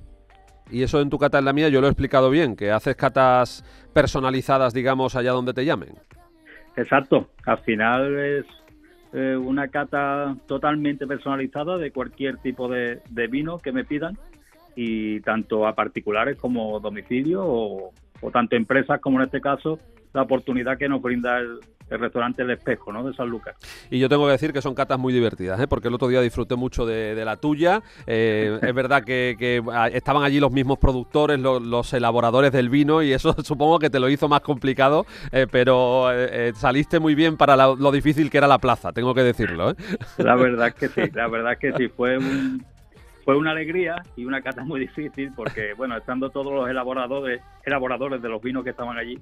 Y 0.71 0.83
eso 0.83 1.01
en 1.01 1.11
tu 1.11 1.19
cata 1.19 1.39
en 1.39 1.45
la 1.45 1.53
mía 1.53 1.69
yo 1.69 1.81
lo 1.81 1.89
he 1.89 1.91
explicado 1.91 2.31
bien, 2.31 2.55
que 2.55 2.71
haces 2.71 2.95
catas 2.95 3.65
personalizadas, 3.93 4.73
digamos, 4.73 5.17
allá 5.17 5.33
donde 5.33 5.53
te 5.53 5.65
llamen. 5.65 5.91
Exacto, 6.77 7.31
al 7.45 7.59
final 7.59 8.17
es 8.17 8.47
eh, 9.13 9.37
una 9.37 9.69
cata 9.69 10.37
totalmente 10.47 11.07
personalizada 11.09 11.77
de 11.77 11.91
cualquier 11.91 12.37
tipo 12.37 12.69
de, 12.69 13.01
de 13.11 13.27
vino 13.27 13.59
que 13.59 13.73
me 13.73 13.85
pidan 13.85 14.17
y 14.77 15.21
tanto 15.21 15.67
a 15.67 15.75
particulares 15.75 16.39
como 16.39 16.79
domicilio 16.79 17.43
o, 17.45 17.93
o 18.21 18.31
tanto 18.31 18.57
empresas 18.57 19.01
como 19.01 19.19
en 19.19 19.27
este 19.27 19.41
caso 19.41 19.79
la 20.13 20.23
oportunidad 20.23 20.77
que 20.77 20.89
nos 20.89 21.01
brinda 21.01 21.39
el, 21.39 21.61
restaurante 21.89 22.43
El 22.43 22.51
Espejo, 22.51 22.93
¿no? 22.93 23.05
De 23.05 23.13
San 23.15 23.29
Lucas. 23.29 23.57
Y 23.91 23.99
yo 23.99 24.09
tengo 24.09 24.25
que 24.27 24.33
decir 24.33 24.53
que 24.53 24.63
son 24.63 24.77
catas 24.77 24.97
muy 24.97 25.13
divertidas, 25.13 25.59
¿eh? 25.59 25.67
porque 25.67 25.89
el 25.89 25.95
otro 25.95 26.07
día 26.07 26.21
disfruté 26.21 26.55
mucho 26.55 26.87
de, 26.87 27.21
la 27.25 27.37
tuya. 27.37 27.83
Eh, 28.07 28.61
es 28.63 28.75
verdad 28.75 29.03
que, 29.03 29.61
ah, 29.73 29.89
estaban 29.89 30.23
allí 30.23 30.39
los 30.39 30.53
mismos 30.53 30.79
productores, 30.79 31.41
los, 31.41 31.93
elaboradores 31.93 32.53
del 32.53 32.69
vino, 32.69 33.03
y 33.03 33.13
eso 33.13 33.35
supongo 33.43 33.81
que 33.81 33.91
te 33.91 33.99
lo 33.99 34.09
hizo 34.09 34.29
más 34.29 34.41
complicado, 34.41 35.05
eh, 35.33 35.49
pero 35.51 36.13
eh, 36.13 36.53
saliste 36.55 37.01
muy 37.01 37.17
bien 37.17 37.37
para 37.37 37.57
lo 37.57 37.91
difícil 37.91 38.31
que 38.31 38.39
era 38.39 38.47
la 38.47 38.59
plaza, 38.59 38.93
tengo 38.93 39.13
que 39.13 39.25
decirlo. 39.25 39.75
La 40.19 40.37
verdad 40.37 40.73
que 40.73 40.89
sí, 40.89 41.03
la 41.13 41.27
verdad 41.27 41.59
que 41.59 41.73
sí, 41.73 41.89
fue 41.89 42.19
un, 42.19 42.65
fue 43.31 43.37
una 43.37 43.53
alegría 43.53 44.03
y 44.17 44.25
una 44.25 44.43
cata 44.43 44.65
muy 44.65 44.81
difícil 44.89 45.31
porque, 45.37 45.73
bueno, 45.75 45.97
estando 45.97 46.31
todos 46.31 46.53
los 46.53 46.69
elaboradores, 46.69 47.41
elaboradores 47.65 48.21
de 48.21 48.29
los 48.29 48.43
vinos 48.43 48.65
que 48.65 48.71
estaban 48.71 48.99
allí, 48.99 49.21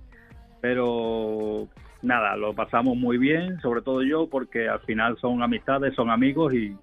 pero 0.63 1.69
nada, 2.01 2.35
lo 2.35 2.55
pasamos 2.55 2.97
muy 2.97 3.19
bien, 3.19 3.61
sobre 3.61 3.83
todo 3.83 4.03
yo, 4.03 4.27
porque 4.27 4.67
al 4.67 4.81
final 4.81 5.19
son 5.19 5.43
amistades, 5.43 5.95
son 5.95 6.09
amigos 6.09 6.55
y, 6.55 6.75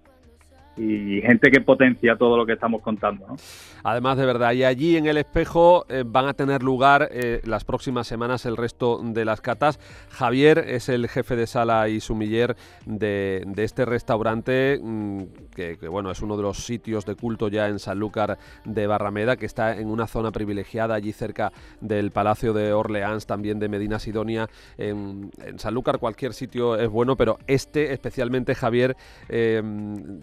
y 0.78 1.22
gente 1.22 1.50
que 1.52 1.62
potencia 1.62 2.16
todo 2.18 2.38
lo 2.38 2.46
que 2.46 2.54
estamos 2.54 2.82
contando. 2.82 3.26
¿no? 3.28 3.36
Además, 3.84 4.18
de 4.18 4.26
verdad, 4.26 4.54
y 4.54 4.64
allí 4.64 4.98
en 4.98 5.06
el 5.06 5.18
espejo 5.18 5.86
eh, 5.90 6.04
van 6.06 6.28
a 6.28 6.34
tener 6.34 6.64
lugar 6.64 7.08
eh, 7.12 7.42
las 7.46 7.64
próximas 7.64 8.08
semanas 8.08 8.46
el 8.46 8.58
resto 8.58 9.00
de 9.04 9.26
las 9.26 9.42
catas. 9.42 9.80
Javier 10.10 10.58
es 10.68 10.90
el 10.90 11.08
jefe 11.08 11.36
de 11.36 11.48
sala 11.48 11.88
y 11.88 12.00
sumiller 12.00 12.56
de, 12.86 13.44
de 13.46 13.64
este 13.64 13.86
restaurante, 13.86 14.80
mm, 14.82 15.22
que, 15.56 15.78
bueno, 15.88 16.12
es 16.12 16.22
uno 16.22 16.36
de 16.36 16.44
los 16.44 16.66
sitios 16.66 17.06
de 17.06 17.16
culto 17.16 17.48
ya 17.48 17.68
en 17.68 17.80
Sanlúcar 17.80 18.38
de 18.66 18.88
Barrameda, 18.88 19.38
que 19.38 19.46
está 19.46 19.78
en 19.78 19.90
una 19.90 20.08
zona 20.08 20.32
privilegiada 20.32 20.96
allí 20.96 21.14
cerca 21.14 21.52
del 21.80 22.12
Palacio 22.12 22.54
de 22.54 22.74
Orleans, 22.74 23.26
también 23.26 23.60
de 23.60 23.70
Medina 23.70 24.00
Sidonia. 24.00 24.50
En, 24.78 25.32
Sanlúcar 25.58 26.00
cualquier 26.00 26.34
sitio 26.34 26.76
es 26.76 26.90
bueno, 26.90 27.16
pero 27.16 27.38
este 27.48 27.94
especialmente, 27.94 28.56
Javier, 28.56 28.98
eh, 29.30 29.62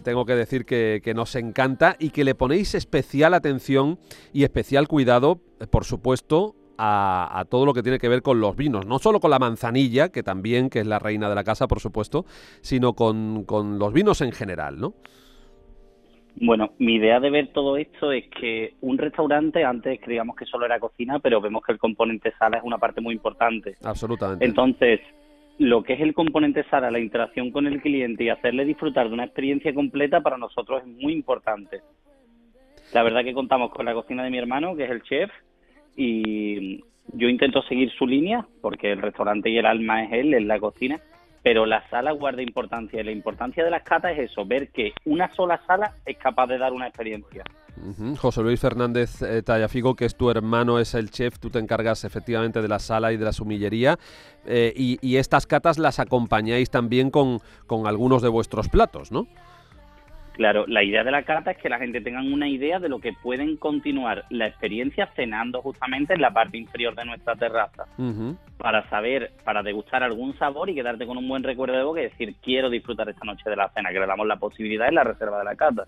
tengo 0.03 0.25
que 0.25 0.35
decir 0.35 0.42
decir 0.43 0.65
que, 0.65 1.13
nos 1.15 1.35
encanta 1.35 1.95
y 1.99 2.09
que 2.09 2.23
le 2.23 2.35
ponéis 2.35 2.75
especial 2.75 3.33
atención 3.33 3.99
y 4.31 4.43
especial 4.43 4.87
cuidado, 4.87 5.41
eh, 5.59 5.67
por 5.67 5.85
supuesto, 5.85 6.55
a, 6.77 7.45
todo 7.49 7.65
lo 7.65 7.73
que 7.73 7.83
tiene 7.83 7.99
que 7.99 8.09
ver 8.09 8.21
con 8.21 8.41
los 8.41 8.55
vinos, 8.55 8.85
no 8.85 8.99
solo 8.99 9.19
con 9.19 9.31
la 9.31 9.39
manzanilla, 9.39 10.09
que 10.09 10.23
también, 10.23 10.69
que 10.69 10.79
es 10.79 10.87
la 10.87 10.99
reina 10.99 11.29
de 11.29 11.35
la 11.35 11.43
casa, 11.43 11.67
por 11.67 11.79
supuesto, 11.79 12.25
sino 12.61 12.93
con, 12.93 13.43
con 13.45 13.77
los 13.79 13.93
vinos 13.93 14.21
en 14.21 14.31
general, 14.31 14.79
¿no? 14.79 14.93
Bueno, 16.35 16.71
mi 16.79 16.95
idea 16.95 17.19
de 17.19 17.29
ver 17.29 17.49
todo 17.53 17.77
esto 17.77 18.11
es 18.11 18.25
que 18.29 18.73
un 18.81 18.97
restaurante 18.97 19.63
antes 19.63 19.99
creíamos 20.01 20.35
que 20.35 20.45
solo 20.45 20.65
era 20.65 20.79
cocina, 20.79 21.19
pero 21.19 21.39
vemos 21.39 21.63
que 21.63 21.73
el 21.73 21.77
componente 21.77 22.33
sala 22.39 22.57
es 22.57 22.63
una 22.63 22.79
parte 22.79 23.01
muy 23.01 23.13
importante. 23.13 23.75
Absolutamente. 23.83 24.43
Entonces, 24.43 24.99
lo 25.59 25.83
que 25.83 25.93
es 25.93 26.01
el 26.01 26.13
componente 26.13 26.63
SARA, 26.69 26.91
la 26.91 26.99
interacción 26.99 27.51
con 27.51 27.67
el 27.67 27.81
cliente 27.81 28.23
y 28.23 28.29
hacerle 28.29 28.65
disfrutar 28.65 29.07
de 29.07 29.13
una 29.13 29.25
experiencia 29.25 29.73
completa 29.73 30.21
para 30.21 30.37
nosotros 30.37 30.81
es 30.81 30.87
muy 30.87 31.13
importante. 31.13 31.81
La 32.93 33.03
verdad 33.03 33.23
que 33.23 33.33
contamos 33.33 33.71
con 33.71 33.85
la 33.85 33.93
cocina 33.93 34.23
de 34.23 34.29
mi 34.29 34.37
hermano, 34.37 34.75
que 34.75 34.85
es 34.85 34.91
el 34.91 35.03
chef, 35.03 35.31
y 35.95 36.83
yo 37.13 37.29
intento 37.29 37.61
seguir 37.63 37.91
su 37.91 38.07
línea, 38.07 38.45
porque 38.61 38.91
el 38.91 39.01
restaurante 39.01 39.49
y 39.49 39.57
el 39.57 39.65
alma 39.65 40.03
es 40.03 40.13
él, 40.13 40.33
es 40.33 40.43
la 40.43 40.59
cocina, 40.59 40.99
pero 41.41 41.65
la 41.65 41.87
sala 41.89 42.11
guarda 42.11 42.41
importancia. 42.41 43.01
Y 43.01 43.03
la 43.03 43.11
importancia 43.11 43.63
de 43.63 43.71
las 43.71 43.83
catas 43.83 44.13
es 44.13 44.31
eso, 44.31 44.45
ver 44.45 44.69
que 44.69 44.93
una 45.05 45.33
sola 45.33 45.61
sala 45.65 45.95
es 46.05 46.17
capaz 46.17 46.47
de 46.47 46.57
dar 46.57 46.73
una 46.73 46.87
experiencia. 46.87 47.43
José 48.17 48.41
Luis 48.41 48.59
Fernández 48.59 49.21
eh, 49.21 49.41
Tallafigo, 49.41 49.95
que 49.95 50.05
es 50.05 50.15
tu 50.15 50.29
hermano, 50.29 50.79
es 50.79 50.93
el 50.93 51.09
chef, 51.09 51.39
tú 51.39 51.49
te 51.49 51.59
encargas 51.59 52.03
efectivamente 52.03 52.61
de 52.61 52.67
la 52.67 52.79
sala 52.79 53.11
y 53.11 53.17
de 53.17 53.25
la 53.25 53.33
sumillería. 53.33 53.97
Eh, 54.45 54.73
y, 54.75 55.15
estas 55.17 55.47
catas 55.47 55.77
las 55.77 55.99
acompañáis 55.99 56.69
también 56.69 57.09
con, 57.09 57.39
con 57.65 57.87
algunos 57.87 58.21
de 58.21 58.29
vuestros 58.29 58.69
platos, 58.69 59.11
¿no? 59.11 59.27
Claro, 60.33 60.65
la 60.67 60.83
idea 60.83 61.03
de 61.03 61.11
la 61.11 61.23
carta 61.23 61.51
es 61.51 61.57
que 61.57 61.69
la 61.69 61.77
gente 61.77 62.01
tenga 62.01 62.21
una 62.21 62.47
idea 62.47 62.79
de 62.79 62.89
lo 62.89 62.99
que 62.99 63.13
pueden 63.13 63.55
continuar 63.55 64.25
la 64.29 64.47
experiencia 64.47 65.07
cenando 65.15 65.61
justamente 65.61 66.15
en 66.15 66.21
la 66.21 66.31
parte 66.31 66.57
inferior 66.57 66.95
de 66.95 67.05
nuestra 67.05 67.35
terraza. 67.35 67.85
Para 68.57 68.89
saber, 68.89 69.31
para 69.43 69.61
degustar 69.61 70.01
algún 70.01 70.35
sabor 70.37 70.69
y 70.69 70.75
quedarte 70.75 71.05
con 71.05 71.17
un 71.17 71.27
buen 71.27 71.43
recuerdo 71.43 71.77
de 71.77 71.83
boca 71.83 72.01
y 72.01 72.05
decir, 72.05 72.35
quiero 72.41 72.69
disfrutar 72.69 73.09
esta 73.09 73.25
noche 73.25 73.47
de 73.47 73.55
la 73.55 73.69
cena, 73.69 73.91
que 73.91 73.99
le 73.99 74.07
damos 74.07 74.25
la 74.25 74.37
posibilidad 74.37 74.87
en 74.87 74.95
la 74.95 75.03
reserva 75.03 75.37
de 75.37 75.45
la 75.45 75.55
carta. 75.55 75.85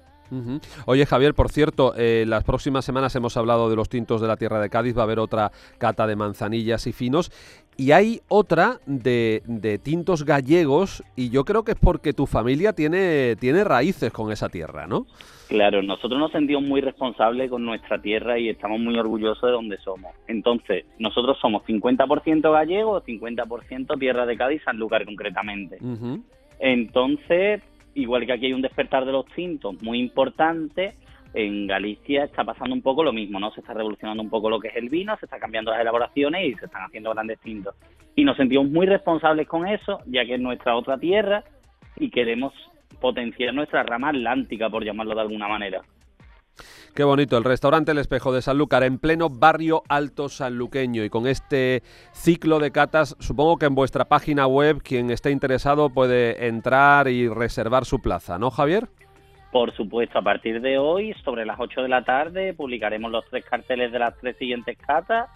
Oye 0.85 1.05
Javier, 1.05 1.33
por 1.33 1.49
cierto, 1.49 1.93
eh, 1.95 2.25
las 2.27 2.43
próximas 2.43 2.83
semanas 2.83 3.15
hemos 3.15 3.37
hablado 3.37 3.69
de 3.69 3.75
los 3.75 3.89
tintos 3.89 4.21
de 4.21 4.27
la 4.27 4.37
tierra 4.37 4.59
de 4.59 4.69
Cádiz, 4.69 4.97
va 4.97 5.01
a 5.01 5.03
haber 5.03 5.19
otra 5.19 5.51
cata 5.77 6.07
de 6.07 6.15
manzanillas 6.15 6.87
y 6.87 6.93
finos 6.93 7.31
y 7.77 7.91
hay 7.91 8.21
otra 8.27 8.79
de, 8.85 9.43
de, 9.45 9.77
tintos 9.77 10.23
gallegos 10.23 11.03
y 11.15 11.29
yo 11.29 11.43
creo 11.43 11.63
que 11.63 11.73
es 11.73 11.77
porque 11.77 12.13
tu 12.13 12.25
familia 12.25 12.73
tiene, 12.73 13.35
tiene 13.35 13.63
raíces 13.63 14.11
con 14.11 14.31
esa 14.31 14.49
tierra, 14.49 14.87
¿no? 14.87 15.05
Claro, 15.47 15.83
nosotros 15.83 16.19
nos 16.19 16.31
sentimos 16.31 16.63
muy 16.63 16.81
responsables 16.81 17.49
con 17.49 17.63
nuestra 17.63 18.01
tierra 18.01 18.39
y 18.39 18.49
estamos 18.49 18.79
muy 18.79 18.97
orgullosos 18.97 19.43
de 19.43 19.51
donde 19.51 19.77
somos. 19.77 20.15
Entonces, 20.27 20.85
nosotros 20.97 21.37
somos 21.39 21.63
50% 21.63 22.51
gallegos, 22.51 23.03
50% 23.05 23.99
tierra 23.99 24.25
de 24.25 24.37
Cádiz, 24.37 24.63
Sanlúcar 24.63 25.05
concretamente. 25.05 25.77
Entonces, 26.59 27.61
igual 27.93 28.25
que 28.25 28.33
aquí 28.33 28.47
hay 28.47 28.53
un 28.53 28.61
despertar 28.61 29.05
de 29.05 29.11
los 29.11 29.25
tintos 29.27 29.81
muy 29.83 29.99
importante, 29.99 30.95
en 31.35 31.67
Galicia 31.67 32.23
está 32.23 32.45
pasando 32.45 32.73
un 32.73 32.81
poco 32.81 33.03
lo 33.03 33.11
mismo, 33.11 33.39
¿no? 33.39 33.51
Se 33.51 33.59
está 33.59 33.73
revolucionando 33.73 34.23
un 34.23 34.29
poco 34.29 34.49
lo 34.49 34.59
que 34.59 34.69
es 34.69 34.75
el 34.77 34.89
vino, 34.89 35.15
se 35.17 35.25
están 35.25 35.41
cambiando 35.41 35.71
las 35.71 35.81
elaboraciones 35.81 36.45
y 36.45 36.53
se 36.55 36.65
están 36.65 36.83
haciendo 36.83 37.13
grandes 37.13 37.39
tintos. 37.41 37.75
Y 38.15 38.23
nos 38.23 38.37
sentimos 38.37 38.69
muy 38.69 38.85
responsables 38.85 39.45
con 39.47 39.67
eso, 39.67 39.99
ya 40.05 40.25
que 40.25 40.35
es 40.35 40.39
nuestra 40.39 40.75
otra 40.77 40.97
tierra 40.97 41.43
y 41.97 42.09
queremos 42.09 42.53
potenciar 43.01 43.53
nuestra 43.53 43.83
rama 43.83 44.09
atlántica, 44.09 44.69
por 44.69 44.85
llamarlo 44.85 45.13
de 45.13 45.21
alguna 45.21 45.49
manera. 45.49 45.81
Qué 46.93 47.03
bonito, 47.03 47.37
el 47.37 47.43
restaurante 47.43 47.91
El 47.91 47.97
Espejo 47.97 48.31
de 48.31 48.41
Sanlúcar 48.41 48.83
en 48.83 48.97
pleno 48.97 49.29
barrio 49.29 49.83
alto 49.89 50.29
sanluqueño 50.29 51.03
y 51.03 51.09
con 51.09 51.27
este 51.27 51.83
ciclo 52.13 52.59
de 52.59 52.71
catas, 52.71 53.17
supongo 53.19 53.57
que 53.57 53.65
en 53.65 53.75
vuestra 53.75 54.05
página 54.05 54.47
web 54.47 54.81
quien 54.81 55.11
esté 55.11 55.31
interesado 55.31 55.89
puede 55.89 56.47
entrar 56.47 57.09
y 57.09 57.27
reservar 57.27 57.83
su 57.83 57.99
plaza, 57.99 58.39
¿no, 58.39 58.49
Javier? 58.49 58.87
Por 59.55 59.73
supuesto, 59.73 60.19
a 60.19 60.21
partir 60.21 60.59
de 60.59 60.77
hoy, 60.77 61.13
sobre 61.23 61.45
las 61.45 61.57
8 61.57 61.83
de 61.83 61.87
la 61.87 62.03
tarde, 62.03 62.53
publicaremos 62.53 63.09
los 63.09 63.23
tres 63.29 63.45
carteles 63.45 63.89
de 63.89 63.99
las 63.99 64.13
tres 64.17 64.35
siguientes 64.35 64.77
catas 64.77 65.29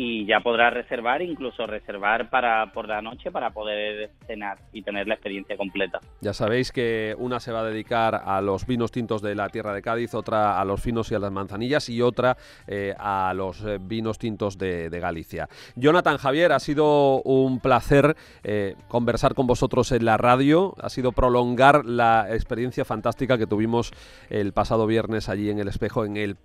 y 0.00 0.24
ya 0.26 0.38
podrás 0.38 0.72
reservar, 0.72 1.22
incluso 1.22 1.66
reservar 1.66 2.30
para 2.30 2.72
por 2.72 2.86
la 2.86 3.02
noche 3.02 3.32
para 3.32 3.50
poder 3.50 4.12
cenar 4.28 4.56
y 4.72 4.82
tener 4.82 5.08
la 5.08 5.14
experiencia 5.14 5.56
completa. 5.56 5.98
Ya 6.20 6.32
sabéis 6.32 6.70
que 6.70 7.16
una 7.18 7.40
se 7.40 7.50
va 7.50 7.62
a 7.62 7.64
dedicar 7.64 8.14
a 8.14 8.40
los 8.40 8.64
vinos 8.64 8.92
tintos 8.92 9.22
de 9.22 9.34
la 9.34 9.48
tierra 9.48 9.74
de 9.74 9.82
Cádiz, 9.82 10.14
otra 10.14 10.60
a 10.60 10.64
los 10.64 10.80
finos 10.80 11.10
y 11.10 11.16
a 11.16 11.18
las 11.18 11.32
manzanillas 11.32 11.88
y 11.88 12.00
otra 12.00 12.36
eh, 12.68 12.94
a 12.96 13.32
los 13.34 13.64
eh, 13.64 13.78
vinos 13.80 14.20
tintos 14.20 14.56
de, 14.56 14.88
Galicia. 14.88 15.48
Jonathan 15.74 16.16
Javier, 16.16 16.52
ha 16.52 16.60
sido 16.60 17.20
un 17.22 17.58
placer 17.58 18.16
eh, 18.44 18.76
conversar 18.86 19.34
con 19.34 19.48
vosotros 19.48 19.90
en 19.90 20.04
la 20.04 20.16
radio, 20.16 20.74
ha 20.80 20.90
sido 20.90 21.10
prolongar 21.10 21.84
la 21.84 22.28
experiencia 22.30 22.84
fantástica 22.84 23.36
que 23.36 23.48
tuvimos 23.48 23.92
el 24.30 24.52
pasado 24.52 24.86
viernes 24.86 25.28
allí 25.28 25.50
en 25.50 25.58
el 25.58 25.66
espejo 25.66 26.04
en 26.04 26.16
el, 26.16 26.36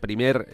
primer 0.00 0.46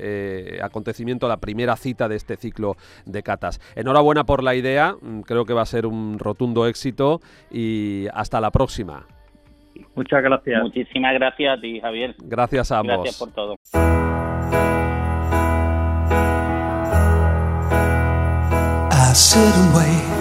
acontecimiento, 0.62 1.28
la 1.28 1.38
primera 1.38 1.76
cita 1.76 2.08
de 2.08 2.16
este 2.16 2.29
este 2.30 2.48
ciclo 2.48 2.76
de 3.06 3.22
catas. 3.22 3.60
Enhorabuena 3.74 4.24
por 4.24 4.42
la 4.44 4.54
idea, 4.54 4.94
mm, 5.00 5.20
creo 5.20 5.44
que 5.44 5.52
va 5.52 5.62
a 5.62 5.66
ser 5.66 5.86
un 5.86 6.18
rotundo 6.18 6.66
éxito 6.66 7.20
y 7.50 8.06
hasta 8.14 8.40
la 8.40 8.50
próxima. 8.50 9.06
Muchas 9.94 10.22
gracias. 10.22 10.62
Muchísimas 10.62 11.14
gracias 11.14 11.58
a 11.58 11.60
ti, 11.60 11.80
Javier. 11.80 12.14
Gracias 12.18 12.70
a 12.70 12.78
ambos. 12.78 12.96
Gracias 12.96 13.18
por 13.18 13.30
todo. 13.32 13.56
I 18.92 19.12
sit 19.12 19.40
and 19.40 19.74
wait. 19.74 20.20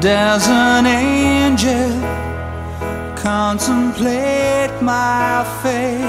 There's 0.00 0.48
an 0.48 0.86
angel 0.86 1.90
contemplate 3.16 4.82
my 4.82 5.44
fate. 5.62 5.99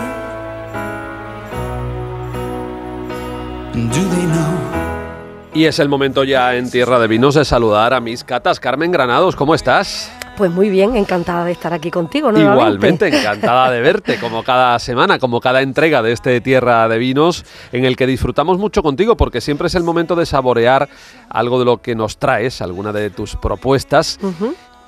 Y 5.54 5.65
es 5.65 5.80
el 5.80 5.89
momento 5.89 6.23
ya 6.23 6.56
en 6.56 6.71
Tierra 6.71 6.97
de 6.97 7.08
Vinos 7.08 7.36
de 7.36 7.43
saludar 7.43 7.93
a 7.93 7.99
mis 7.99 8.23
catas. 8.23 8.60
Carmen 8.60 8.91
Granados, 8.91 9.36
¿cómo 9.36 9.54
estás? 9.54 10.10
Pues 10.38 10.49
muy 10.49 10.69
bien, 10.69 10.95
encantada 10.95 11.43
de 11.43 11.51
estar 11.51 11.73
aquí 11.73 11.91
contigo 11.91 12.32
Igualmente, 12.32 13.08
encantada 13.19 13.69
de 13.69 13.82
verte, 13.82 14.17
como 14.17 14.43
cada 14.43 14.80
semana, 14.80 15.19
como 15.19 15.41
cada 15.41 15.62
entrega 15.62 16.01
de 16.01 16.13
este 16.13 16.39
Tierra 16.39 16.88
de 16.88 16.97
Vinos, 16.97 17.45
en 17.73 17.84
el 17.84 17.97
que 17.97 18.08
disfrutamos 18.08 18.58
mucho 18.58 18.82
contigo, 18.82 19.17
porque 19.17 19.41
siempre 19.41 19.67
es 19.67 19.75
el 19.75 19.84
momento 19.84 20.15
de 20.15 20.25
saborear 20.25 20.88
algo 21.30 21.60
de 21.60 21.65
lo 21.65 21.82
que 21.82 21.93
nos 21.93 22.17
traes, 22.17 22.62
alguna 22.62 22.93
de 22.93 23.10
tus 23.10 23.36
propuestas. 23.36 24.19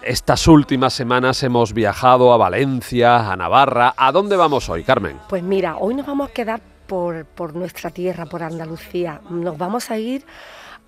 Estas 0.01 0.47
últimas 0.47 0.93
semanas 0.93 1.43
hemos 1.43 1.73
viajado 1.73 2.33
a 2.33 2.37
Valencia, 2.37 3.31
a 3.31 3.35
Navarra. 3.35 3.93
¿A 3.97 4.11
dónde 4.13 4.37
vamos 4.37 4.69
hoy, 4.69 4.83
Carmen? 4.83 5.17
Pues 5.27 5.43
mira, 5.43 5.75
hoy 5.77 5.93
nos 5.93 6.05
vamos 6.05 6.29
a 6.29 6.33
quedar 6.33 6.72
por, 6.87 7.55
nuestra 7.55 7.89
tierra, 7.89 8.25
por 8.25 8.43
Andalucía. 8.43 9.21
Nos 9.29 9.57
vamos 9.57 9.91
a 9.91 9.97
ir 9.97 10.25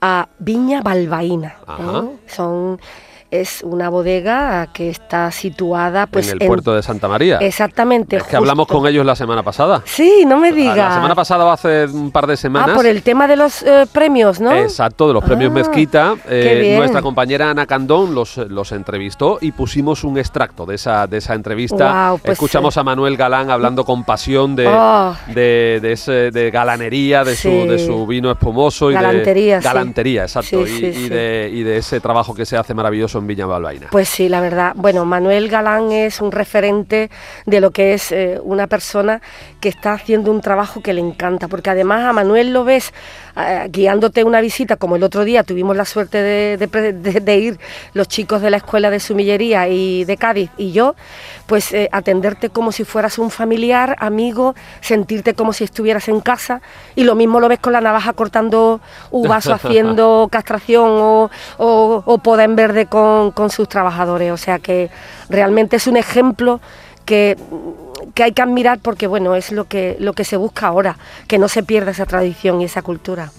a 0.02 0.28
Viña 0.40 0.82
Balbaína. 0.82 1.58
Son 2.28 2.80
es 3.42 3.62
una 3.64 3.90
bodega 3.90 4.68
que 4.74 4.90
está 4.90 5.32
situada 5.32 6.08
pues 6.08 6.32
en 6.32 6.42
el 6.42 6.48
puerto 6.48 6.74
de 6.74 6.84
Santa 6.84 7.08
María. 7.08 7.38
Exactamente. 7.38 8.18
Es 8.18 8.24
que 8.24 8.36
hablamos 8.36 8.68
con 8.68 8.86
ellos 8.88 9.06
la 9.06 9.16
semana 9.16 9.44
pasada. 9.44 9.82
Sí, 9.86 10.24
no 10.26 10.38
me 10.38 10.52
digas. 10.52 10.78
La 10.78 10.94
semana 10.96 11.16
pasada 11.16 11.52
hace 11.52 11.86
un 11.86 12.12
par 12.12 12.28
de 12.28 12.38
semanas. 12.38 12.70
Ah, 12.72 12.76
por 12.76 12.86
el 12.86 13.04
tema 13.04 13.28
de 13.28 13.36
los 13.36 13.64
eh, 13.64 13.86
premios, 13.92 14.40
¿no? 14.40 14.52
Exacto, 14.52 15.08
de 15.08 15.14
los 15.14 15.24
premios 15.24 15.52
ah, 15.52 15.54
Mezquita. 15.54 16.16
Eh, 16.28 16.76
nuestra 16.78 17.02
compañera 17.02 17.50
Ana 17.50 17.66
Candón 17.66 18.16
los, 18.16 18.38
los 18.38 18.72
entrevistó 18.72 19.38
y 19.42 19.52
pusimos 19.52 20.04
un 20.04 20.18
extracto 20.18 20.66
de 20.66 20.76
esa 20.76 21.08
de 21.08 21.18
esa 21.18 21.34
entrevista. 21.34 22.16
Pues 22.22 22.34
Escuchamos 22.34 22.78
a 22.78 22.84
Manuel 22.84 23.18
Galán 23.18 23.50
hablando 23.50 23.86
con 23.86 24.04
pasión 24.04 24.56
de, 24.56 24.68
oh. 24.68 25.16
de, 25.28 25.80
ese, 25.92 26.32
de, 26.32 26.52
galanería, 26.52 27.24
de 27.24 27.36
su 27.36 27.50
de 27.50 27.80
su 27.80 28.06
vino 28.06 28.32
espumoso 28.32 28.92
y 28.92 28.94
galantería, 28.94 29.58
de 29.58 29.64
galantería, 29.64 30.22
exacto, 30.24 30.66
y, 30.66 31.10
de, 31.10 31.50
y 31.52 31.64
de 31.64 31.78
ese 31.78 32.00
trabajo 32.00 32.34
que 32.34 32.46
se 32.46 32.58
hace 32.58 32.74
maravilloso 32.74 33.20
en 33.20 33.25
Viña 33.28 33.46
Balbaina. 33.46 33.88
Pues 33.92 34.10
sí, 34.10 34.30
la 34.30 34.42
verdad. 34.42 34.74
Bueno, 34.76 35.06
Manuel 35.06 35.50
Galán 35.50 35.92
es 35.92 36.22
un 36.22 36.32
referente 36.32 37.10
de 37.46 37.60
lo 37.60 37.72
que 37.72 37.94
es 37.94 38.12
eh, 38.12 38.40
una 38.44 38.68
persona 38.68 39.22
que 39.60 39.70
está 39.70 39.94
haciendo 39.94 40.32
un 40.32 40.42
trabajo 40.42 40.82
que 40.82 40.94
le 40.94 41.02
encanta, 41.02 41.48
porque 41.48 41.70
además 41.70 42.06
a 42.06 42.14
Manuel 42.14 42.54
lo 42.54 42.64
ves 42.64 42.94
eh, 43.38 43.68
guiándote 43.70 44.24
una 44.24 44.40
visita, 44.40 44.78
como 44.78 44.96
el 44.96 45.04
otro 45.04 45.26
día 45.26 45.44
tuvimos 45.44 45.76
la 45.76 45.84
suerte 45.84 46.22
de, 46.22 47.38
ir 47.38 47.60
los 47.94 48.08
chicos 48.08 48.42
de 48.42 48.50
la 48.50 48.58
escuela 48.58 48.90
de 48.90 49.02
sumillería 49.02 49.68
y 49.68 50.06
de 50.06 50.16
Cádiz 50.16 50.52
y 50.58 50.72
yo, 50.72 50.96
pues 51.46 51.74
eh, 51.74 51.90
atenderte 51.92 52.50
como 52.50 52.72
si 52.72 52.86
fueras 52.86 53.20
un 53.20 53.30
familiar, 53.30 53.98
amigo, 54.00 54.56
sentirte 54.80 55.34
como 55.34 55.52
si 55.52 55.66
estuvieras 55.66 56.08
en 56.08 56.22
casa 56.22 56.62
y 56.96 57.04
lo 57.04 57.16
mismo 57.16 57.42
lo 57.42 57.50
ves 57.50 57.60
con 57.60 57.74
la 57.74 57.82
navaja 57.82 58.14
cortando 58.14 58.80
uvas 59.12 59.48
o 59.48 59.54
haciendo 59.54 60.28
castración 60.32 60.90
o, 60.92 61.30
o, 61.58 62.18
poda 62.20 62.46
en 62.46 62.56
verde 62.56 62.86
con, 62.86 63.06
con 63.34 63.50
sus 63.50 63.68
trabajadores. 63.68 64.32
O 64.32 64.38
sea 64.38 64.60
que 64.60 64.90
realmente 65.30 65.76
es 65.78 65.88
un 65.88 65.98
ejemplo 65.98 66.60
que 67.06 67.38
que 68.14 68.24
hay 68.24 68.32
que 68.32 68.42
admirar 68.42 68.80
porque 68.80 69.08
bueno 69.08 69.36
es 69.36 69.52
lo 69.52 69.66
que 69.66 69.96
lo 70.00 70.14
que 70.14 70.24
se 70.24 70.38
busca 70.38 70.68
ahora 70.68 70.98
que 71.28 71.38
no 71.38 71.48
se 71.48 71.64
pierda 71.64 71.92
esa 71.92 72.06
tradición 72.06 72.62
y 72.62 72.66
esa 72.66 72.82
cultura. 72.82 73.32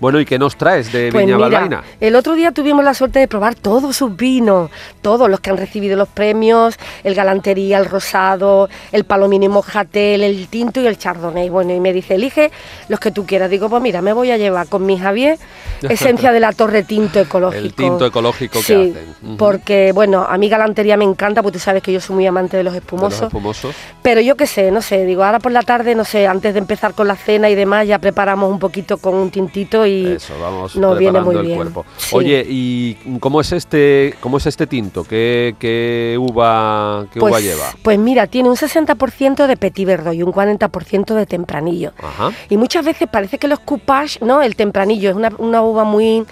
Bueno 0.00 0.20
y 0.20 0.24
qué 0.24 0.38
nos 0.38 0.56
traes 0.56 0.92
de 0.92 1.10
pues 1.12 1.26
Viña 1.26 1.82
el 2.00 2.16
otro 2.16 2.34
día 2.34 2.52
tuvimos 2.52 2.84
la 2.84 2.94
suerte 2.94 3.18
de 3.18 3.28
probar 3.28 3.54
todos 3.54 3.96
sus 3.96 4.16
vinos 4.16 4.70
todos 5.02 5.28
los 5.30 5.40
que 5.40 5.50
han 5.50 5.56
recibido 5.56 5.96
los 5.96 6.08
premios 6.08 6.76
el 7.02 7.14
galantería 7.14 7.78
el 7.78 7.86
rosado 7.86 8.68
el 8.92 9.04
palomino 9.04 9.44
y 9.44 9.48
mojatel 9.48 10.22
el 10.22 10.48
tinto 10.48 10.80
y 10.80 10.86
el 10.86 10.98
chardonnay. 10.98 11.48
Bueno 11.48 11.74
y 11.74 11.80
me 11.80 11.92
dice 11.92 12.14
elige 12.14 12.50
los 12.88 13.00
que 13.00 13.10
tú 13.10 13.26
quieras. 13.26 13.50
Digo 13.50 13.68
pues 13.68 13.82
mira 13.82 14.02
me 14.02 14.12
voy 14.12 14.30
a 14.30 14.36
llevar 14.36 14.68
con 14.68 14.86
mi 14.86 14.98
Javier 14.98 15.38
esencia 15.82 16.32
de 16.32 16.40
la 16.40 16.52
torre 16.52 16.82
tinto 16.82 17.20
ecológico 17.20 17.64
el 17.64 17.74
tinto 17.74 18.06
ecológico. 18.06 18.60
que 18.66 18.74
hacen. 18.74 19.36
Porque 19.36 19.92
bueno 19.92 20.26
a 20.28 20.36
mí 20.38 20.48
galantería 20.48 20.96
me 20.96 21.04
encanta 21.04 21.42
porque 21.42 21.58
tú 21.58 21.62
sabes 21.62 21.82
que 21.82 21.92
yo 21.92 22.00
soy 22.00 22.16
muy 22.16 22.26
amante 22.26 22.56
de 22.56 22.64
los 22.64 22.74
espumosos, 22.74 23.12
de 23.12 23.24
los 23.24 23.28
espumosos. 23.28 23.74
Pero 24.02 24.20
yo 24.20 24.36
qué 24.36 24.46
sé, 24.46 24.70
no 24.70 24.82
sé, 24.82 25.06
digo, 25.06 25.24
ahora 25.24 25.38
por 25.38 25.50
la 25.50 25.62
tarde, 25.62 25.94
no 25.94 26.04
sé, 26.04 26.26
antes 26.26 26.52
de 26.52 26.60
empezar 26.60 26.92
con 26.92 27.08
la 27.08 27.16
cena 27.16 27.48
y 27.48 27.54
demás, 27.54 27.86
ya 27.86 27.98
preparamos 27.98 28.50
un 28.50 28.58
poquito 28.58 28.98
con 28.98 29.14
un 29.14 29.30
tintito 29.30 29.86
y 29.86 30.06
Eso, 30.06 30.34
vamos 30.38 30.76
nos 30.76 30.98
viene 30.98 31.20
muy 31.22 31.36
el 31.36 31.42
bien. 31.42 31.56
Cuerpo. 31.56 31.86
Oye, 32.12 32.44
¿y 32.46 32.94
cómo 33.18 33.40
es 33.40 33.52
este 33.52 34.14
cómo 34.20 34.36
es 34.36 34.46
este 34.46 34.66
tinto? 34.66 35.04
¿Qué, 35.04 35.56
qué 35.58 36.16
uva 36.18 37.06
qué 37.12 37.18
uva 37.18 37.30
pues, 37.30 37.44
lleva? 37.44 37.64
Pues 37.82 37.98
mira, 37.98 38.26
tiene 38.26 38.50
un 38.50 38.56
60% 38.56 39.46
de 39.46 39.56
petit 39.56 39.86
verdot 39.86 40.12
y 40.12 40.22
un 40.22 40.32
40% 40.32 41.14
de 41.14 41.24
tempranillo. 41.24 41.92
Ajá. 41.98 42.30
Y 42.50 42.58
muchas 42.58 42.84
veces 42.84 43.08
parece 43.10 43.38
que 43.38 43.48
los 43.48 43.60
coupage, 43.60 44.18
¿no? 44.20 44.42
El 44.42 44.54
tempranillo 44.54 45.10
es 45.10 45.16
una, 45.16 45.32
una 45.38 45.62
uva 45.62 45.84
muy 45.84 46.24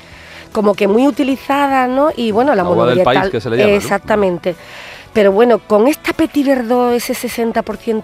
como 0.53 0.75
que 0.75 0.87
muy 0.87 1.07
utilizada, 1.09 1.87
¿no? 1.89 2.11
Y 2.15 2.31
bueno, 2.31 2.55
la, 2.55 2.63
la 2.63 2.87
del 2.87 3.03
país 3.03 3.31
que 3.31 3.41
se 3.41 3.51
le 3.51 3.57
llama, 3.57 3.73
Exactamente. 3.73 4.55
Pero 5.13 5.33
bueno, 5.33 5.59
con 5.59 5.89
esta 5.89 6.13
Petit 6.13 6.47
Verdot, 6.47 6.95
ese 6.95 7.13
60%, 7.15 7.63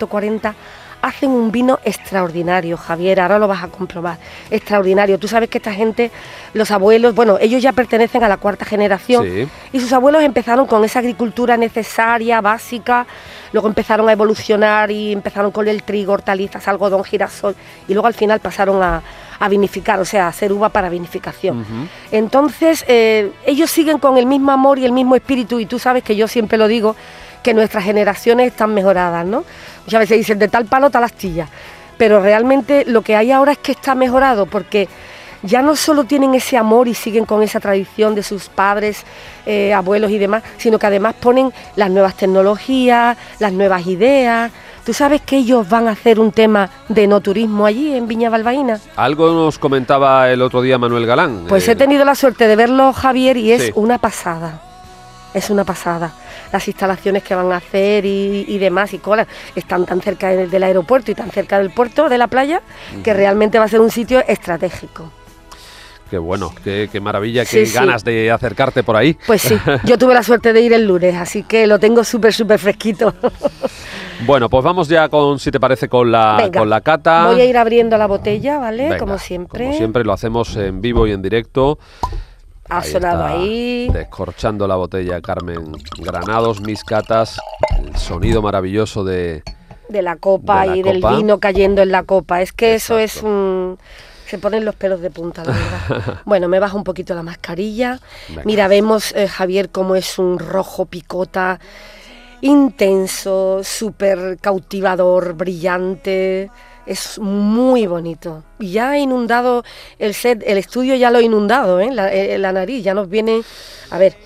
40%, 0.08 0.54
hacen 1.00 1.30
un 1.30 1.52
vino 1.52 1.78
extraordinario, 1.84 2.76
Javier, 2.76 3.20
ahora 3.20 3.38
lo 3.38 3.46
vas 3.46 3.62
a 3.62 3.68
comprobar, 3.68 4.18
extraordinario. 4.50 5.18
Tú 5.18 5.28
sabes 5.28 5.48
que 5.48 5.58
esta 5.58 5.72
gente, 5.72 6.10
los 6.54 6.70
abuelos, 6.70 7.14
bueno, 7.14 7.38
ellos 7.40 7.62
ya 7.62 7.72
pertenecen 7.72 8.24
a 8.24 8.28
la 8.28 8.36
cuarta 8.36 8.64
generación 8.64 9.48
y 9.72 9.80
sus 9.80 9.92
abuelos 9.92 10.22
empezaron 10.22 10.66
con 10.66 10.84
esa 10.84 10.98
agricultura 10.98 11.56
necesaria, 11.56 12.40
básica, 12.40 13.06
luego 13.52 13.68
empezaron 13.68 14.08
a 14.08 14.12
evolucionar 14.12 14.90
y 14.90 15.12
empezaron 15.12 15.50
con 15.50 15.68
el 15.68 15.82
trigo, 15.82 16.12
hortalizas, 16.12 16.66
algodón, 16.68 17.04
girasol 17.04 17.54
y 17.86 17.92
luego 17.92 18.08
al 18.08 18.14
final 18.14 18.40
pasaron 18.40 18.82
a, 18.82 19.02
a 19.40 19.48
vinificar, 19.48 20.01
o 20.01 20.05
sea, 20.05 20.27
a 20.27 20.29
hacer 20.29 20.53
uva 20.53 20.68
para 20.68 20.88
vinificación. 20.88 21.88
Entonces, 22.11 22.85
eh, 22.88 23.33
ellos 23.46 23.70
siguen 23.70 23.98
con 23.98 24.18
el 24.18 24.27
mismo 24.27 24.53
amor 24.53 24.79
y 24.79 24.85
el 24.85 24.92
mismo 24.92 25.14
espíritu, 25.16 25.61
y 25.61 25.66
tú 25.66 25.79
sabes 25.79 26.03
que 26.03 26.16
yo 26.16 26.29
siempre 26.29 26.59
lo 26.59 26.68
digo, 26.68 26.96
que 27.42 27.55
nuestras 27.55 27.85
generaciones 27.85 28.48
están 28.48 28.74
mejoradas, 28.74 29.24
¿no? 29.24 29.44
Muchas 29.85 30.01
veces 30.01 30.18
dicen 30.18 30.38
de 30.38 30.48
tal 30.48 30.66
palo, 30.66 30.90
tal 30.90 31.05
astilla, 31.05 31.48
pero 31.96 32.20
realmente 32.20 32.85
lo 32.87 33.03
que 33.03 33.16
hay 33.16 33.31
ahora 33.31 33.53
es 33.53 33.59
que 33.59 33.72
está 33.72 33.94
mejorado, 33.94 34.46
porque 34.46 34.88
ya 35.42 35.62
no 35.62 35.77
solo 35.77 36.05
tienen 36.05 36.35
ese 36.35 36.57
amor 36.57 36.88
y 36.88 36.94
siguen 36.94 37.24
con 37.24 37.42
esa 37.42 37.61
tradición 37.61 38.14
de 38.14 38.22
sus 38.22 38.48
padres, 38.48 39.05
eh, 39.46 39.72
abuelos 39.72 40.11
y 40.11 40.18
demás, 40.18 40.42
sino 40.57 40.79
que 40.79 40.87
además 40.87 41.14
ponen 41.14 41.53
las 41.77 41.90
nuevas 41.90 42.16
tecnologías, 42.16 43.16
las 43.38 43.53
nuevas 43.53 43.87
ideas, 43.87 44.51
¿Tú 44.88 44.94
sabes 44.94 45.20
que 45.20 45.37
ellos 45.37 45.68
van 45.68 45.87
a 45.87 45.90
hacer 45.90 46.18
un 46.18 46.33
tema 46.33 46.70
de 46.88 47.07
no 47.07 47.20
turismo 47.20 47.66
allí 47.66 47.94
en 47.94 48.09
Viña 48.09 48.31
Balbaína? 48.31 48.81
Algo 48.96 49.31
nos 49.35 49.59
comentaba 49.59 50.31
el 50.31 50.40
otro 50.40 50.62
día 50.62 50.79
Manuel 50.79 51.05
Galán. 51.05 51.44
Pues 51.46 51.68
he 51.68 51.77
tenido 51.77 52.07
la 52.07 52.14
suerte 52.14 52.48
de 52.48 52.57
verlo, 52.57 52.94
Javier, 52.94 53.37
y 53.37 53.53
es 53.53 53.70
una 53.74 53.98
pasada. 53.98 54.62
es 55.35 55.51
una 55.51 55.64
pasada. 55.64 56.12
Las 56.55 56.66
instalaciones 56.68 57.22
que 57.22 57.35
van 57.35 57.53
a 57.53 57.57
hacer 57.57 58.07
y, 58.07 58.57
demás, 58.57 58.94
y 58.94 58.98
colas, 58.98 59.27
están 59.55 59.85
tan 59.85 60.01
cerca 60.01 60.29
del, 60.29 60.62
aeropuerto 60.62 61.11
y 61.11 61.14
tan 61.14 61.31
cerca 61.33 61.59
del 61.59 61.68
puerto, 61.68 62.09
de 62.09 62.16
la 62.16 62.29
playa, 62.29 62.62
que 63.05 63.12
realmente 63.12 63.59
va 63.59 63.66
a 63.66 63.68
ser 63.68 63.83
un 63.83 63.90
sitio 63.90 64.24
estratégico. 64.27 65.11
Qué 66.10 66.16
bueno, 66.16 66.52
qué, 66.64 66.88
maravilla, 67.02 67.44
qué 67.44 67.66
ganas 67.66 68.02
de 68.02 68.30
acercarte 68.30 68.82
por 68.82 68.96
ahí. 68.96 69.16
Pues 69.26 69.42
sí, 69.42 69.58
yo 69.84 69.98
tuve 69.98 70.14
la 70.14 70.22
suerte 70.22 70.54
de 70.54 70.62
ir 70.62 70.72
el 70.72 70.86
lunes, 70.86 71.14
así 71.16 71.42
que 71.42 71.66
lo 71.66 71.78
tengo 71.78 72.02
súper, 72.02 72.32
súper 72.32 72.58
fresquito. 72.58 73.14
Bueno, 74.26 74.48
pues 74.48 74.64
vamos 74.64 74.88
ya 74.88 75.08
con, 75.08 75.38
si 75.38 75.52
te 75.52 75.60
parece, 75.60 75.88
con 75.88 76.10
la, 76.10 76.50
con 76.52 76.68
la 76.68 76.80
cata. 76.80 77.28
Voy 77.28 77.40
a 77.40 77.44
ir 77.44 77.56
abriendo 77.56 77.96
la 77.96 78.08
botella, 78.08 78.58
¿vale? 78.58 78.98
como 78.98 79.16
siempre. 79.16 79.66
Como 79.66 79.76
siempre, 79.76 80.02
lo 80.02 80.12
hacemos 80.12 80.56
en 80.56 80.80
vivo 80.80 81.06
y 81.06 81.12
en 81.12 81.22
directo. 81.22 81.78
Ha 82.68 82.82
sonado 82.82 83.24
ahí. 83.24 83.88
Descorchando 83.92 84.66
la 84.66 84.76
botella 84.76 85.20
Carmen 85.20 85.72
Granados, 85.98 86.60
mis 86.60 86.84
catas, 86.84 87.38
el 87.78 87.96
sonido 87.96 88.42
maravilloso 88.42 89.04
de... 89.04 89.42
De 89.88 90.02
la 90.02 90.16
copa 90.16 90.66
y 90.66 90.82
del 90.82 91.00
vino 91.00 91.38
cayendo 91.38 91.80
en 91.80 91.92
la 91.92 92.02
copa. 92.02 92.42
Es 92.42 92.52
que 92.52 92.74
eso 92.74 92.98
es 92.98 93.22
un... 93.22 93.78
Se 94.28 94.38
ponen 94.38 94.64
los 94.64 94.74
pelos 94.74 95.00
de 95.00 95.10
punta, 95.10 95.42
la 95.42 95.52
verdad. 95.52 96.20
bueno, 96.26 96.48
me 96.48 96.58
bajo 96.58 96.76
un 96.76 96.84
poquito 96.84 97.14
la 97.14 97.22
mascarilla. 97.22 97.98
Mira, 98.44 98.68
vemos, 98.68 99.12
eh, 99.12 99.26
Javier, 99.26 99.70
cómo 99.70 99.96
es 99.96 100.18
un 100.18 100.38
rojo 100.38 100.84
picota 100.84 101.58
intenso, 102.42 103.60
súper 103.64 104.38
cautivador, 104.40 105.32
brillante. 105.32 106.50
Es 106.86 107.18
muy 107.18 107.86
bonito. 107.86 108.44
Ya 108.58 108.90
ha 108.90 108.98
inundado 108.98 109.64
el 109.98 110.14
set, 110.14 110.42
el 110.46 110.58
estudio 110.58 110.94
ya 110.94 111.10
lo 111.10 111.18
ha 111.18 111.22
inundado, 111.22 111.80
¿eh? 111.80 111.90
la, 111.92 112.12
eh, 112.12 112.38
la 112.38 112.52
nariz, 112.52 112.82
ya 112.84 112.94
nos 112.94 113.08
viene... 113.08 113.42
A 113.90 113.98
ver, 113.98 114.16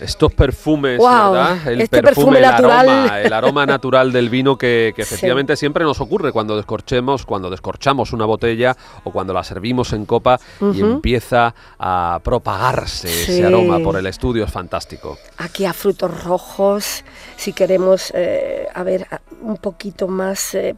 estos 0.00 0.32
perfumes, 0.32 0.98
¿verdad? 0.98 1.66
El 1.66 1.80
este 1.80 2.02
perfume, 2.02 2.38
el 2.38 2.42
natural. 2.42 2.88
Aroma, 2.88 3.20
el 3.20 3.32
aroma 3.32 3.66
natural 3.66 4.12
del 4.12 4.30
vino 4.30 4.56
que, 4.56 4.94
efectivamente 4.96 5.56
siempre 5.56 5.84
nos 5.84 6.00
ocurre 6.00 6.32
cuando 6.32 6.56
descorchemos, 6.56 7.26
cuando 7.26 7.50
descorchamos 7.50 8.12
una 8.12 8.24
botella 8.24 8.76
o 9.04 9.10
cuando 9.10 9.32
la 9.32 9.44
servimos 9.44 9.92
en 9.92 10.06
copa 10.06 10.38
y 10.60 10.80
empieza 10.80 11.54
a 11.78 12.20
propagarse 12.22 13.08
ese 13.08 13.44
aroma 13.46 13.78
por 13.80 13.96
el 13.96 14.06
estudio, 14.06 14.44
es 14.44 14.52
fantástico. 14.52 15.18
Aquí 15.38 15.64
a 15.64 15.72
frutos 15.72 16.24
rojos, 16.24 17.04
si 17.36 17.52
queremos, 17.52 18.12
eh, 18.14 18.66
a 18.72 18.82
ver, 18.82 19.06
un 19.42 19.56
poquito 19.56 20.08
más 20.08 20.54
eh, 20.54 20.74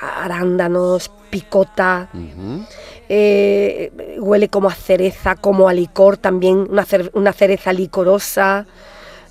arándanos, 0.00 1.10
picota. 1.30 2.08
Eh, 3.08 4.16
huele 4.18 4.48
como 4.48 4.68
a 4.68 4.74
cereza, 4.74 5.34
como 5.36 5.68
a 5.68 5.74
licor 5.74 6.16
también, 6.16 6.66
una, 6.70 6.86
una 7.12 7.32
cereza 7.32 7.72
licorosa. 7.72 8.66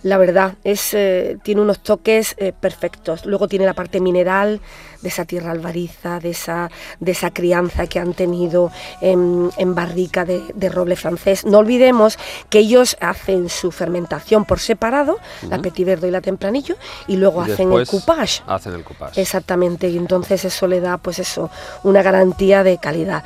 La 0.04 0.18
verdad, 0.18 0.56
es, 0.64 0.94
eh, 0.94 1.38
tiene 1.44 1.62
unos 1.62 1.80
toques 1.80 2.36
perfectos. 2.60 3.26
Luego 3.26 3.48
tiene 3.48 3.66
la 3.66 3.74
parte 3.74 4.02
mineral, 4.02 4.60
de 5.04 5.10
esa 5.10 5.26
tierra 5.26 5.52
albariza, 5.52 6.20
de 6.20 6.32
esa, 6.32 6.72
de 7.00 7.12
esa 7.12 7.32
crianza 7.32 7.88
que 7.88 8.00
han 8.00 8.14
tenido 8.14 8.72
en, 9.02 9.52
barrica 9.76 10.26
de, 10.26 10.70
roble 10.70 10.96
francés. 10.96 11.46
No 11.46 11.60
olvidemos 11.60 12.18
que 12.50 12.60
ellos 12.60 12.98
hacen 13.02 13.50
su 13.50 13.72
fermentación 13.72 14.46
por 14.46 14.60
separado, 14.60 15.18
la 15.50 15.60
Petit 15.60 15.86
Verdot 15.86 16.08
y 16.08 16.12
la 16.12 16.22
Tempranillo, 16.22 16.76
y 17.08 17.18
luego 17.18 17.42
hacen 17.42 17.72
el 17.72 17.86
coupage. 17.86 18.42
Hacen 18.48 18.74
el 18.74 18.84
coupage. 18.84 19.22
Exactamente, 19.22 19.90
y 19.90 19.98
entonces 19.98 20.46
eso 20.46 20.68
le 20.68 20.80
da, 20.80 20.98
pues 20.98 21.20
eso, 21.20 21.50
una 21.84 22.02
garantía 22.02 22.64
de 22.64 22.78
calidad. 22.78 23.24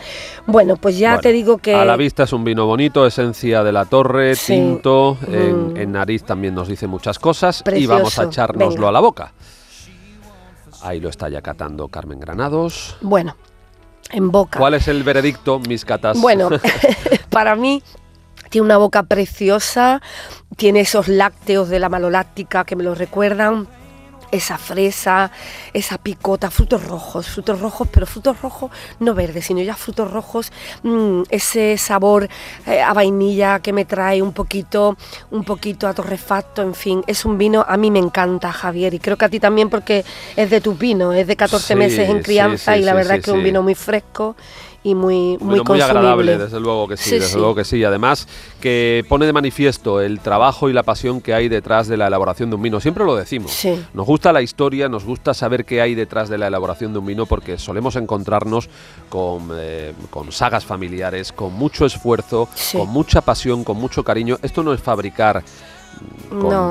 Bueno, 0.47 0.75
pues 0.77 0.97
ya 0.97 1.19
te 1.19 1.31
digo 1.31 1.59
que... 1.59 1.75
A 1.75 1.85
la 1.85 1.95
vista 1.95 2.23
es 2.23 2.33
un 2.33 2.43
vino 2.43 2.65
bonito, 2.65 3.05
esencia 3.05 3.63
de 3.63 3.71
la 3.71 3.85
torre, 3.85 4.35
tinto, 4.35 5.17
en, 5.27 5.73
mm. 5.73 5.77
en, 5.77 5.91
nariz 5.91 6.23
también 6.23 6.55
nos 6.55 6.67
dice 6.67 6.87
muchas 6.87 7.19
cosas, 7.19 7.63
y 7.75 7.85
vamos 7.85 8.17
a 8.17 8.23
echárnoslo 8.23 8.87
a 8.87 8.91
la 8.91 8.99
boca. 8.99 9.33
Ahí 10.81 10.99
lo 10.99 11.09
está 11.09 11.29
ya 11.29 11.41
catando 11.41 11.87
Carmen 11.87 12.19
Granados. 12.19 12.97
Bueno, 13.01 13.35
en 14.11 14.31
boca. 14.31 14.59
¿Cuál 14.59 14.75
es 14.75 14.87
el 14.87 15.03
veredicto, 15.03 15.59
mis 15.59 15.85
catas? 15.85 16.19
Bueno, 16.19 16.49
para 17.29 17.55
mí 17.55 17.83
tiene 18.49 18.65
una 18.65 18.77
boca 18.77 19.03
preciosa, 19.03 20.01
tiene 20.55 20.81
esos 20.81 21.07
lácteos 21.07 21.69
de 21.69 21.79
la 21.79 21.89
maloláctica 21.89 22.65
que 22.65 22.75
me 22.75 22.83
lo 22.83 22.95
recuerdan 22.95 23.67
esa 24.31 24.57
fresa, 24.57 25.31
esa 25.73 25.97
picota, 25.97 26.51
frutos 26.51 26.83
rojos, 26.83 27.27
frutos 27.27 27.59
rojos, 27.59 27.87
pero 27.91 28.05
frutos 28.05 28.41
rojos 28.41 28.71
no 28.99 29.13
verdes, 29.13 29.45
sino 29.45 29.61
ya 29.61 29.75
frutos 29.75 30.11
rojos, 30.11 30.51
mm, 30.83 31.23
ese 31.29 31.77
sabor 31.77 32.27
eh, 32.65 32.81
a 32.81 32.93
vainilla 32.93 33.59
que 33.59 33.73
me 33.73 33.85
trae 33.85 34.21
un 34.21 34.33
poquito, 34.33 34.97
un 35.31 35.43
poquito 35.43 35.87
a 35.87 35.93
torrefacto, 35.93 36.61
en 36.61 36.73
fin, 36.73 37.03
es 37.07 37.25
un 37.25 37.37
vino, 37.37 37.65
a 37.67 37.77
mí 37.77 37.91
me 37.91 37.99
encanta, 37.99 38.51
Javier, 38.51 38.93
y 38.93 38.99
creo 38.99 39.17
que 39.17 39.25
a 39.25 39.29
ti 39.29 39.39
también 39.39 39.69
porque 39.69 40.03
es 40.35 40.49
de 40.49 40.61
tu 40.61 40.73
vino, 40.75 41.13
es 41.13 41.27
de 41.27 41.35
14 41.35 41.75
meses 41.75 42.09
en 42.09 42.21
crianza 42.21 42.77
y 42.77 42.83
la 42.83 42.93
verdad 42.93 43.17
es 43.17 43.23
que 43.23 43.31
es 43.31 43.35
un 43.35 43.43
vino 43.43 43.63
muy 43.63 43.75
fresco 43.75 44.35
y 44.87 44.95
muy 44.95 45.37
muy, 45.41 45.61
muy 45.61 45.81
agradable, 45.81 46.37
desde 46.37 46.61
luego 46.61 46.87
que 46.87 46.95
sí, 46.95 47.19
desde 47.19 47.37
luego 47.37 47.55
que 47.55 47.65
sí. 47.65 47.83
Además, 47.83 48.25
que 48.61 49.03
pone 49.09 49.25
de 49.25 49.33
manifiesto 49.33 49.99
el 49.99 50.21
trabajo 50.21 50.69
y 50.69 50.73
la 50.73 50.83
pasión 50.83 51.19
que 51.19 51.33
hay 51.33 51.49
detrás 51.49 51.89
de 51.89 51.97
la 51.97 52.07
elaboración 52.07 52.49
de 52.49 52.55
un 52.55 52.61
vino. 52.61 52.79
Siempre 52.79 53.03
lo 53.03 53.15
decimos. 53.15 53.51
Nos 53.93 54.05
gusta 54.05 54.31
la 54.31 54.41
historia, 54.41 54.87
nos 54.87 55.03
gusta 55.03 55.33
saber 55.33 55.65
qué 55.65 55.81
hay 55.81 55.93
detrás 55.93 56.29
de 56.29 56.37
la 56.37 56.47
elaboración 56.47 56.93
de 56.93 56.99
un 56.99 57.05
vino 57.05 57.25
porque 57.25 57.57
solemos 57.57 57.97
encontrarnos 57.97 58.69
con, 59.09 59.49
eh, 59.55 59.93
con 60.09 60.31
sagas 60.31 60.63
familiares, 60.63 61.33
con 61.33 61.53
mucho 61.53 61.85
esfuerzo, 61.85 62.47
con 62.71 62.87
mucha 62.87 63.19
pasión, 63.19 63.65
con 63.65 63.75
mucho 63.77 64.05
cariño. 64.05 64.37
Esto 64.41 64.63
no 64.63 64.71
es 64.71 64.79
fabricar 64.79 65.43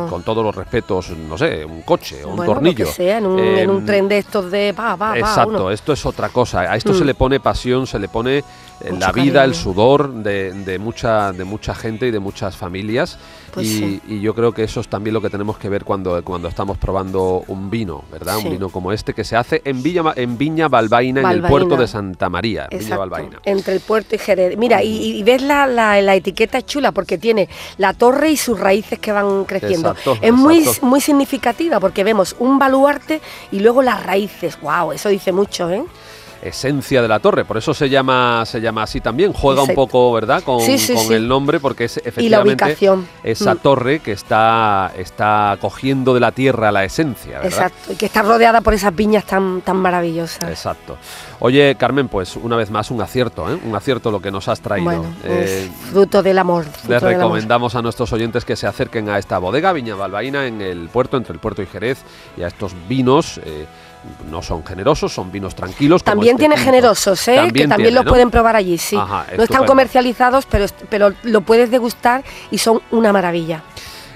con, 0.08 0.22
todos 0.22 0.44
los 0.44 0.54
respetos, 0.54 1.10
no 1.10 1.36
sé, 1.38 1.64
un 1.64 1.82
coche 1.82 2.24
o 2.24 2.30
un 2.30 2.44
tornillo. 2.44 2.86
sea, 2.86 3.18
en, 3.18 3.26
un, 3.26 3.38
em, 3.38 3.86
tren 3.86 4.08
de 4.08 4.18
estos 4.18 4.50
de 4.50 4.68
Exacto, 4.68 5.70
esto 5.70 5.92
es 5.92 6.04
otra 6.06 6.28
cosa. 6.28 6.60
A 6.60 6.76
esto 6.76 6.94
se 6.94 7.04
mm. 7.04 7.06
le 7.06 7.14
pone 7.14 7.40
pasión, 7.40 7.86
se 7.86 7.98
le 7.98 8.08
pone 8.08 8.44
la 8.80 9.12
vida, 9.12 9.44
el 9.44 9.54
sudor 9.54 10.12
de, 10.12 10.78
mucha, 10.78 11.32
de 11.32 11.44
mucha 11.44 11.74
gente 11.74 12.06
y 12.06 12.10
de 12.10 12.18
muchas 12.18 12.56
familias. 12.56 13.18
Pues 13.52 13.66
y, 13.66 14.20
yo 14.20 14.34
creo 14.34 14.52
que 14.52 14.64
eso 14.64 14.80
es 14.80 14.88
también 14.88 15.14
lo 15.14 15.22
que 15.22 15.30
tenemos 15.30 15.56
que 15.56 15.68
ver 15.68 15.84
cuando, 15.84 16.22
cuando 16.22 16.48
estamos 16.48 16.76
probando 16.76 17.42
un 17.48 17.70
vino, 17.70 18.04
¿verdad? 18.12 18.36
Un 18.36 18.50
vino 18.50 18.68
como 18.68 18.92
este 18.92 19.14
que 19.14 19.24
se 19.24 19.34
hace 19.34 19.62
en, 19.64 19.82
Villa, 19.82 20.02
en 20.14 20.36
Viña 20.36 20.68
Balbaina, 20.68 21.22
en 21.22 21.26
el 21.26 21.42
puerto 21.42 21.76
de 21.76 21.86
Santa 21.86 22.28
María. 22.28 22.68
Viña 22.70 22.98
Balbaina. 22.98 23.40
Entre 23.44 23.74
el 23.74 23.80
puerto 23.80 24.14
y 24.14 24.18
Jerez. 24.18 24.58
Mira, 24.58 24.82
y, 24.82 25.22
ves 25.22 25.42
la, 25.42 25.66
la, 25.66 26.14
etiqueta 26.14 26.60
chula 26.62 26.92
porque 26.92 27.18
tiene 27.18 27.48
la 27.78 27.94
torre 27.94 28.30
y 28.30 28.36
sus 28.36 28.58
raíces 28.58 28.98
que 28.98 29.12
van 29.12 29.44
creciendo. 29.44 29.94
es 30.20 30.32
muy, 30.32 30.64
muy 30.82 31.00
significativa 31.00 31.80
porque 31.80 32.04
vemos 32.04 32.36
un 32.38 32.58
baluarte 32.58 33.20
y 33.50 33.60
luego 33.60 33.82
las 33.82 34.04
raíces. 34.04 34.60
¡Wow! 34.60 34.92
Eso 34.92 35.08
dice 35.08 35.32
mucho, 35.32 35.70
¿eh? 35.70 35.84
Esencia 36.48 37.02
de 37.02 37.08
la 37.08 37.18
torre, 37.18 37.44
por 37.44 37.56
eso 37.56 37.74
se 37.74 37.88
llama 37.88 38.44
se 38.46 38.60
llama 38.60 38.82
así 38.82 39.00
también, 39.00 39.32
juega 39.32 39.62
un 39.62 39.74
poco, 39.74 40.12
¿verdad? 40.12 40.42
Con, 40.42 40.60
el 40.60 41.28
nombre 41.28 41.60
porque 41.60 41.84
es 41.84 41.98
efectivamente 41.98 42.76
esa 43.22 43.54
mm. 43.54 43.58
torre 43.58 43.98
que 44.00 44.12
está 44.12 44.92
está 44.96 45.56
cogiendo 45.60 46.14
de 46.14 46.20
la 46.20 46.32
tierra 46.32 46.72
la 46.72 46.84
esencia, 46.84 47.38
¿verdad? 47.40 47.46
Exacto, 47.46 47.92
y 47.92 47.96
que 47.96 48.06
está 48.06 48.22
rodeada 48.22 48.60
por 48.60 48.74
esas 48.74 48.92
piñas 48.92 49.24
tan 49.24 49.60
tan 49.62 49.76
maravillosas. 49.76 50.48
Exacto. 50.48 50.96
Oye, 51.38 51.76
Carmen, 51.78 52.08
pues 52.08 52.36
una 52.36 52.56
vez 52.56 52.70
más 52.70 52.90
un 52.90 53.00
acierto, 53.00 53.50
¿eh? 53.50 53.58
Un 53.64 53.74
acierto 53.74 54.10
lo 54.10 54.20
que 54.20 54.30
nos 54.30 54.48
has 54.48 54.60
traído. 54.60 54.86
Bueno, 54.86 55.14
eh, 55.24 55.70
fruto 55.90 56.22
del 56.22 56.38
amor. 56.38 56.64
les 56.88 57.02
recomendamos 57.02 57.74
a 57.74 57.82
nuestros 57.82 58.12
oyentes 58.12 58.44
que 58.44 58.56
se 58.56 58.66
acerquen 58.66 59.08
a 59.08 59.18
esta 59.18 59.38
bodega 59.38 59.72
Viña 59.72 59.94
Balbaína 59.94 60.46
en 60.46 60.62
el 60.62 60.88
puerto, 60.88 61.16
entre 61.16 61.34
el 61.34 61.38
puerto 61.38 61.62
y 61.62 61.66
Jerez, 61.66 61.98
y 62.36 62.42
a 62.42 62.46
estos 62.46 62.74
vinos 62.88 63.38
eh, 63.44 63.66
no 64.30 64.42
son 64.42 64.64
generosos, 64.64 65.12
son 65.12 65.30
vinos 65.30 65.54
tranquilos. 65.54 66.02
También 66.02 66.36
este 66.36 66.48
tiene 66.48 66.56
generosos, 66.56 67.28
¿eh? 67.28 67.50
que 67.54 67.68
también 67.68 67.94
los 67.94 68.04
pueden 68.04 68.30
probar 68.30 68.56
allí, 68.56 68.78
sí. 68.78 68.96
no 68.96 69.42
están 69.42 69.66
comercializados, 69.66 70.46
pero, 70.46 70.66
pero 70.88 71.12
lo 71.22 71.40
puedes 71.40 71.70
degustar 71.70 72.24
y 72.50 72.58
son 72.58 72.80
una 72.90 73.12
maravilla. 73.12 73.62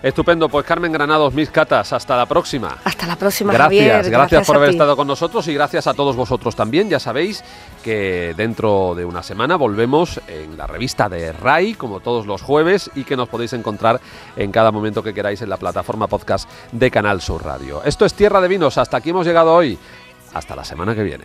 Estupendo, 0.03 0.49
pues 0.49 0.65
Carmen 0.65 0.93
Granados, 0.93 1.35
mis 1.35 1.51
catas, 1.51 1.93
hasta 1.93 2.17
la 2.17 2.27
próxima. 2.27 2.79
Hasta 2.85 3.07
la 3.07 3.17
próxima, 3.17 3.53
gracias, 3.53 3.87
Javier. 3.87 4.11
Gracias, 4.11 4.47
por 4.47 4.57
haber 4.57 4.71
estado 4.71 4.97
con 4.97 5.07
nosotros 5.07 5.47
y 5.49 5.55
gracias 5.55 5.87
a 5.87 5.95
todos 5.95 6.17
vosotros 6.17 6.57
también. 6.57 6.89
Ya 6.89 6.99
sabéis 6.99 7.45
que 7.85 8.35
dentro 8.37 8.95
de 8.95 9.05
una 9.05 9.23
semana 9.23 9.57
volvemos 9.57 10.21
en 10.27 10.57
la 10.57 10.67
revista 10.67 11.09
de 11.09 11.33
RAI, 11.33 11.75
como 11.75 12.01
todos 12.01 12.27
los 12.27 12.43
jueves, 12.43 12.91
y 12.95 13.05
que 13.05 13.17
nos 13.17 13.29
podéis 13.29 13.53
encontrar 13.53 14.01
en 14.37 14.51
cada 14.51 14.73
momento 14.73 15.03
que 15.03 15.13
queráis 15.13 15.43
en 15.43 15.51
la 15.51 15.57
plataforma 15.57 16.07
podcast 16.07 16.49
de 16.73 16.91
Canal 16.91 17.21
Sur 17.21 17.45
Radio. 17.45 17.83
Esto 17.85 18.05
es 18.05 18.15
Tierra 18.15 18.41
de 18.41 18.49
Vinos, 18.49 18.79
hasta 18.79 18.97
aquí 18.97 19.11
hemos 19.11 19.27
llegado 19.27 19.53
hoy. 19.53 19.79
Hasta 20.33 20.57
la 20.57 20.65
semana 20.65 20.95
que 20.95 21.03
viene. 21.03 21.25